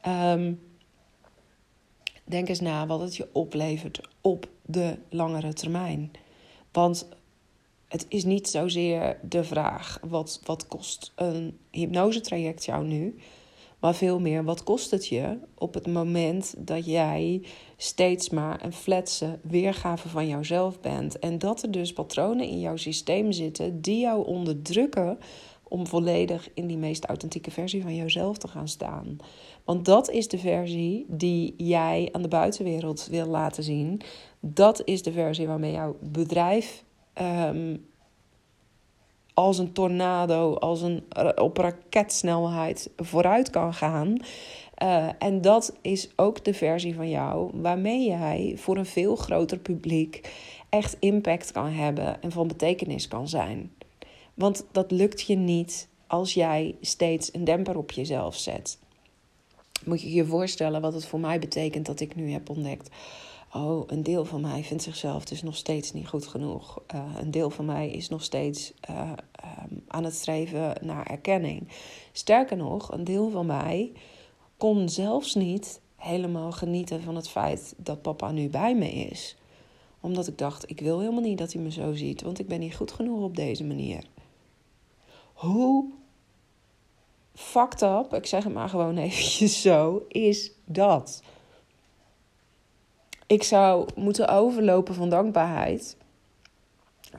Um, 0.07 0.59
denk 2.31 2.49
eens 2.49 2.59
na 2.59 2.87
wat 2.87 2.99
het 2.99 3.15
je 3.15 3.27
oplevert 3.31 4.01
op 4.21 4.47
de 4.65 4.97
langere 5.09 5.53
termijn. 5.53 6.11
Want 6.71 7.07
het 7.87 8.05
is 8.09 8.23
niet 8.23 8.49
zozeer 8.49 9.19
de 9.21 9.43
vraag: 9.43 9.99
wat, 10.07 10.41
wat 10.43 10.67
kost 10.67 11.11
een 11.15 11.57
hypnosetraject 11.71 12.65
jou 12.65 12.85
nu? 12.85 13.15
Maar 13.79 13.95
veel 13.95 14.19
meer, 14.19 14.43
wat 14.43 14.63
kost 14.63 14.91
het 14.91 15.07
je 15.07 15.37
op 15.55 15.73
het 15.73 15.87
moment 15.87 16.53
dat 16.57 16.85
jij 16.85 17.41
steeds 17.77 18.29
maar 18.29 18.63
een 18.63 18.73
fletse 18.73 19.39
weergave 19.41 20.09
van 20.09 20.27
jouzelf 20.27 20.79
bent? 20.79 21.19
En 21.19 21.37
dat 21.37 21.63
er 21.63 21.71
dus 21.71 21.93
patronen 21.93 22.47
in 22.47 22.59
jouw 22.59 22.75
systeem 22.75 23.31
zitten 23.31 23.81
die 23.81 23.99
jou 23.99 24.25
onderdrukken 24.25 25.19
om 25.63 25.87
volledig 25.87 26.49
in 26.53 26.67
die 26.67 26.77
meest 26.77 27.05
authentieke 27.05 27.51
versie 27.51 27.81
van 27.81 27.95
jouzelf 27.95 28.37
te 28.37 28.47
gaan 28.47 28.67
staan. 28.67 29.17
Want 29.71 29.85
dat 29.85 30.09
is 30.09 30.27
de 30.27 30.37
versie 30.37 31.05
die 31.07 31.53
jij 31.57 32.09
aan 32.11 32.21
de 32.21 32.27
buitenwereld 32.27 33.07
wil 33.09 33.25
laten 33.25 33.63
zien. 33.63 34.01
Dat 34.39 34.81
is 34.85 35.03
de 35.03 35.11
versie 35.11 35.47
waarmee 35.47 35.71
jouw 35.71 35.95
bedrijf 35.99 36.83
ehm, 37.13 37.77
als 39.33 39.57
een 39.57 39.71
tornado, 39.71 40.53
als 40.53 40.81
een 40.81 41.03
op 41.35 41.57
raketsnelheid 41.57 42.89
vooruit 42.97 43.49
kan 43.49 43.73
gaan. 43.73 44.17
Uh, 44.83 45.09
en 45.19 45.41
dat 45.41 45.75
is 45.81 46.09
ook 46.15 46.43
de 46.43 46.53
versie 46.53 46.95
van 46.95 47.09
jou 47.09 47.51
waarmee 47.53 48.07
jij 48.07 48.53
voor 48.57 48.77
een 48.77 48.85
veel 48.85 49.15
groter 49.15 49.57
publiek 49.57 50.31
echt 50.69 50.97
impact 50.99 51.51
kan 51.51 51.69
hebben 51.71 52.21
en 52.21 52.31
van 52.31 52.47
betekenis 52.47 53.07
kan 53.07 53.27
zijn. 53.27 53.71
Want 54.33 54.65
dat 54.71 54.91
lukt 54.91 55.21
je 55.21 55.35
niet 55.35 55.87
als 56.07 56.33
jij 56.33 56.75
steeds 56.81 57.33
een 57.33 57.43
demper 57.43 57.77
op 57.77 57.91
jezelf 57.91 58.35
zet. 58.35 58.79
Moet 59.85 60.01
je 60.01 60.11
je 60.11 60.25
voorstellen 60.25 60.81
wat 60.81 60.93
het 60.93 61.05
voor 61.05 61.19
mij 61.19 61.39
betekent 61.39 61.85
dat 61.85 61.99
ik 61.99 62.15
nu 62.15 62.31
heb 62.31 62.49
ontdekt. 62.49 62.89
Oh, 63.53 63.83
een 63.87 64.03
deel 64.03 64.25
van 64.25 64.41
mij 64.41 64.63
vindt 64.63 64.83
zichzelf 64.83 65.25
dus 65.25 65.41
nog 65.41 65.55
steeds 65.55 65.93
niet 65.93 66.07
goed 66.07 66.27
genoeg. 66.27 66.81
Uh, 66.95 67.03
een 67.19 67.31
deel 67.31 67.49
van 67.49 67.65
mij 67.65 67.89
is 67.89 68.09
nog 68.09 68.23
steeds 68.23 68.73
uh, 68.89 69.11
um, 69.69 69.83
aan 69.87 70.03
het 70.03 70.13
streven 70.13 70.75
naar 70.81 71.05
erkenning. 71.05 71.67
Sterker 72.11 72.57
nog, 72.57 72.91
een 72.91 73.03
deel 73.03 73.29
van 73.29 73.45
mij 73.45 73.91
kon 74.57 74.89
zelfs 74.89 75.35
niet 75.35 75.81
helemaal 75.95 76.51
genieten 76.51 77.01
van 77.01 77.15
het 77.15 77.29
feit 77.29 77.73
dat 77.77 78.01
papa 78.01 78.31
nu 78.31 78.49
bij 78.49 78.75
me 78.75 78.91
is. 78.91 79.35
Omdat 79.99 80.27
ik 80.27 80.37
dacht, 80.37 80.69
ik 80.69 80.79
wil 80.79 80.99
helemaal 80.99 81.21
niet 81.21 81.37
dat 81.37 81.53
hij 81.53 81.61
me 81.61 81.71
zo 81.71 81.93
ziet, 81.93 82.21
want 82.21 82.39
ik 82.39 82.47
ben 82.47 82.59
niet 82.59 82.75
goed 82.75 82.91
genoeg 82.91 83.23
op 83.23 83.35
deze 83.35 83.63
manier. 83.63 84.03
Hoe 85.33 85.85
fucked 87.33 87.81
up, 87.81 88.13
ik 88.13 88.25
zeg 88.25 88.43
het 88.43 88.53
maar 88.53 88.69
gewoon 88.69 88.97
eventjes 88.97 89.61
zo, 89.61 90.05
is 90.07 90.51
dat? 90.65 91.23
Ik 93.27 93.43
zou 93.43 93.89
moeten 93.95 94.27
overlopen 94.27 94.95
van 94.95 95.09
dankbaarheid 95.09 95.97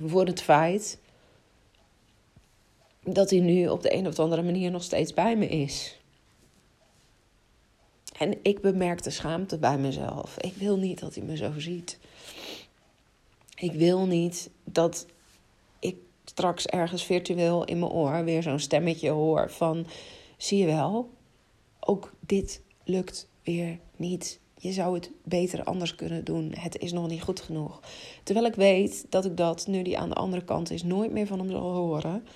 voor 0.00 0.26
het 0.26 0.42
feit 0.42 0.98
dat 3.04 3.30
hij 3.30 3.40
nu 3.40 3.68
op 3.68 3.82
de 3.82 3.94
een 3.94 4.06
of 4.06 4.18
andere 4.18 4.42
manier 4.42 4.70
nog 4.70 4.82
steeds 4.82 5.14
bij 5.14 5.36
me 5.36 5.48
is. 5.48 6.00
En 8.18 8.38
ik 8.42 8.60
bemerk 8.60 9.02
de 9.02 9.10
schaamte 9.10 9.58
bij 9.58 9.78
mezelf. 9.78 10.38
Ik 10.38 10.54
wil 10.54 10.76
niet 10.76 11.00
dat 11.00 11.14
hij 11.14 11.24
me 11.24 11.36
zo 11.36 11.52
ziet. 11.58 11.98
Ik 13.54 13.72
wil 13.72 14.06
niet 14.06 14.50
dat 14.64 15.06
straks 16.32 16.66
ergens 16.66 17.04
virtueel 17.04 17.64
in 17.64 17.78
mijn 17.78 17.90
oor 17.90 18.24
weer 18.24 18.42
zo'n 18.42 18.58
stemmetje 18.58 19.10
hoor 19.10 19.50
van 19.50 19.86
zie 20.36 20.58
je 20.58 20.66
wel, 20.66 21.10
ook 21.80 22.12
dit 22.20 22.62
lukt 22.84 23.28
weer 23.42 23.78
niet. 23.96 24.40
Je 24.56 24.72
zou 24.72 24.94
het 24.94 25.10
beter 25.24 25.64
anders 25.64 25.94
kunnen 25.94 26.24
doen. 26.24 26.52
Het 26.58 26.78
is 26.78 26.92
nog 26.92 27.08
niet 27.08 27.22
goed 27.22 27.40
genoeg. 27.40 27.80
Terwijl 28.22 28.46
ik 28.46 28.54
weet 28.54 29.06
dat 29.08 29.24
ik 29.24 29.36
dat, 29.36 29.66
nu 29.66 29.82
die 29.82 29.98
aan 29.98 30.08
de 30.08 30.14
andere 30.14 30.44
kant 30.44 30.70
is, 30.70 30.82
nooit 30.82 31.12
meer 31.12 31.26
van 31.26 31.38
hem 31.38 31.50
zal 31.50 31.72
horen. 31.72 32.26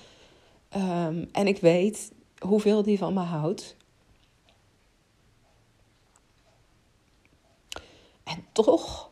Ehm, 0.69 1.25
en 1.31 1.47
ik 1.47 1.57
weet 1.57 2.11
hoeveel 2.39 2.83
die 2.83 2.97
van 2.97 3.13
me 3.13 3.19
houdt. 3.19 3.75
En 8.23 8.45
toch. 8.51 9.06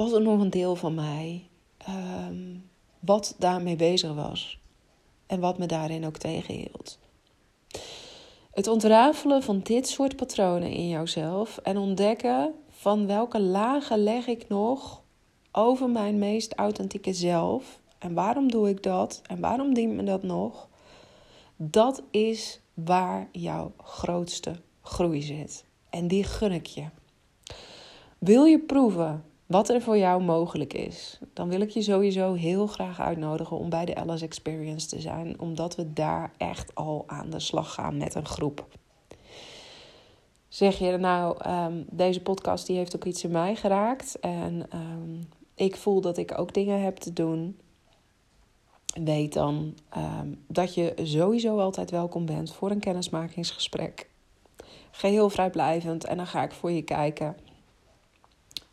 Was 0.00 0.12
er 0.12 0.22
nog 0.22 0.40
een 0.40 0.50
deel 0.50 0.76
van 0.76 0.94
mij 0.94 1.48
ehm, 1.76 2.56
wat 3.00 3.34
daarmee 3.38 3.76
bezig 3.76 4.14
was 4.14 4.60
en 5.26 5.40
wat 5.40 5.58
me 5.58 5.66
daarin 5.66 6.06
ook 6.06 6.16
tegenhield. 6.16 6.98
Het 8.50 8.66
ontrafelen 8.66 9.42
van 9.42 9.60
dit 9.60 9.88
soort 9.88 10.16
patronen 10.16 10.70
in 10.70 10.88
jouzelf 10.88 11.58
en 11.58 11.76
ontdekken 11.76 12.54
van 12.70 13.06
welke 13.06 13.40
lagen 13.40 14.02
leg 14.02 14.26
ik 14.26 14.48
nog 14.48 15.02
over 15.52 15.90
mijn 15.90 16.18
meest 16.18 16.54
authentieke 16.54 17.12
zelf 17.12 17.80
en 17.98 18.14
waarom 18.14 18.50
doe 18.50 18.68
ik 18.68 18.82
dat 18.82 19.22
en 19.26 19.40
waarom 19.40 19.74
dient 19.74 19.94
me 19.94 20.02
dat 20.02 20.22
nog, 20.22 20.68
dat 21.56 22.02
is 22.10 22.60
waar 22.74 23.28
jouw 23.32 23.72
grootste 23.82 24.52
groei 24.82 25.22
zit. 25.22 25.64
En 25.90 26.08
die 26.08 26.24
gun 26.24 26.52
ik 26.52 26.66
je. 26.66 26.84
Wil 28.18 28.44
je 28.44 28.58
proeven 28.58 29.24
wat 29.50 29.68
er 29.68 29.82
voor 29.82 29.98
jou 29.98 30.22
mogelijk 30.22 30.72
is, 30.72 31.18
dan 31.32 31.48
wil 31.48 31.60
ik 31.60 31.70
je 31.70 31.82
sowieso 31.82 32.32
heel 32.32 32.66
graag 32.66 33.00
uitnodigen 33.00 33.56
om 33.56 33.70
bij 33.70 33.84
de 33.84 33.94
Alice 33.94 34.24
Experience 34.24 34.88
te 34.88 35.00
zijn, 35.00 35.40
omdat 35.40 35.76
we 35.76 35.92
daar 35.92 36.32
echt 36.36 36.74
al 36.74 37.04
aan 37.06 37.30
de 37.30 37.40
slag 37.40 37.74
gaan 37.74 37.96
met 37.96 38.14
een 38.14 38.26
groep. 38.26 38.66
Zeg 40.48 40.78
je 40.78 40.96
nou, 40.96 41.48
um, 41.48 41.84
deze 41.90 42.20
podcast 42.20 42.66
die 42.66 42.76
heeft 42.76 42.96
ook 42.96 43.04
iets 43.04 43.24
in 43.24 43.30
mij 43.30 43.56
geraakt 43.56 44.18
en 44.20 44.66
um, 44.74 45.28
ik 45.54 45.76
voel 45.76 46.00
dat 46.00 46.16
ik 46.16 46.38
ook 46.38 46.54
dingen 46.54 46.82
heb 46.82 46.96
te 46.96 47.12
doen. 47.12 47.58
Weet 49.02 49.32
dan 49.32 49.74
um, 49.96 50.44
dat 50.48 50.74
je 50.74 50.94
sowieso 51.02 51.58
altijd 51.58 51.90
welkom 51.90 52.26
bent 52.26 52.52
voor 52.52 52.70
een 52.70 52.80
kennismakingsgesprek. 52.80 54.08
Geheel 54.90 55.30
vrijblijvend 55.30 56.04
en 56.04 56.16
dan 56.16 56.26
ga 56.26 56.42
ik 56.42 56.52
voor 56.52 56.70
je 56.70 56.82
kijken 56.82 57.36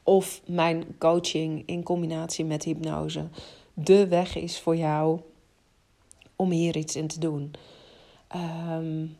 of 0.07 0.41
mijn 0.45 0.85
coaching 0.97 1.63
in 1.65 1.83
combinatie 1.83 2.45
met 2.45 2.63
hypnose 2.63 3.27
de 3.73 4.07
weg 4.07 4.35
is 4.35 4.59
voor 4.59 4.75
jou 4.75 5.19
om 6.35 6.51
hier 6.51 6.77
iets 6.77 6.95
in 6.95 7.07
te 7.07 7.19
doen. 7.19 7.51
Um, 8.71 9.17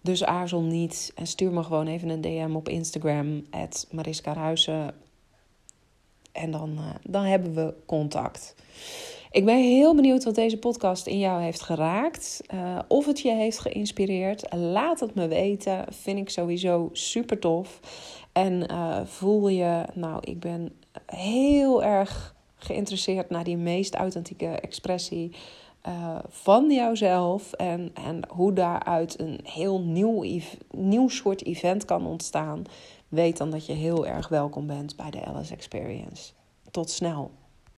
dus 0.00 0.24
aarzel 0.24 0.62
niet 0.62 1.12
en 1.14 1.26
stuur 1.26 1.52
me 1.52 1.62
gewoon 1.62 1.86
even 1.86 2.08
een 2.08 2.20
DM 2.20 2.54
op 2.54 2.68
Instagram, 2.68 3.44
Mariska 3.90 4.32
Ruijsen. 4.32 4.94
En 6.32 6.50
dan, 6.50 6.70
uh, 6.78 6.90
dan 7.02 7.24
hebben 7.24 7.54
we 7.54 7.74
contact. 7.86 8.54
Ik 9.30 9.44
ben 9.44 9.56
heel 9.56 9.94
benieuwd 9.94 10.24
wat 10.24 10.34
deze 10.34 10.58
podcast 10.58 11.06
in 11.06 11.18
jou 11.18 11.42
heeft 11.42 11.62
geraakt. 11.62 12.42
Uh, 12.54 12.78
of 12.88 13.06
het 13.06 13.20
je 13.20 13.32
heeft 13.32 13.58
geïnspireerd. 13.58 14.54
Laat 14.54 15.00
het 15.00 15.14
me 15.14 15.28
weten. 15.28 15.84
Vind 15.90 16.18
ik 16.18 16.30
sowieso 16.30 16.88
super 16.92 17.38
tof. 17.38 17.80
En 18.36 18.70
uh, 18.70 19.00
voel 19.04 19.48
je, 19.48 19.84
nou, 19.94 20.18
ik 20.20 20.40
ben 20.40 20.72
heel 21.06 21.84
erg 21.84 22.34
geïnteresseerd 22.56 23.30
naar 23.30 23.44
die 23.44 23.56
meest 23.56 23.94
authentieke 23.94 24.46
expressie 24.46 25.36
uh, 25.88 26.18
van 26.28 26.70
jouzelf. 26.70 27.52
En, 27.52 27.90
en 27.94 28.20
hoe 28.28 28.52
daaruit 28.52 29.20
een 29.20 29.40
heel 29.42 29.80
nieuw, 29.80 30.24
nieuw 30.70 31.08
soort 31.08 31.44
event 31.44 31.84
kan 31.84 32.06
ontstaan. 32.06 32.62
Weet 33.08 33.36
dan 33.36 33.50
dat 33.50 33.66
je 33.66 33.72
heel 33.72 34.06
erg 34.06 34.28
welkom 34.28 34.66
bent 34.66 34.96
bij 34.96 35.10
de 35.10 35.24
Alice 35.24 35.52
Experience. 35.54 36.32
Tot 36.70 36.90
snel. 36.90 37.30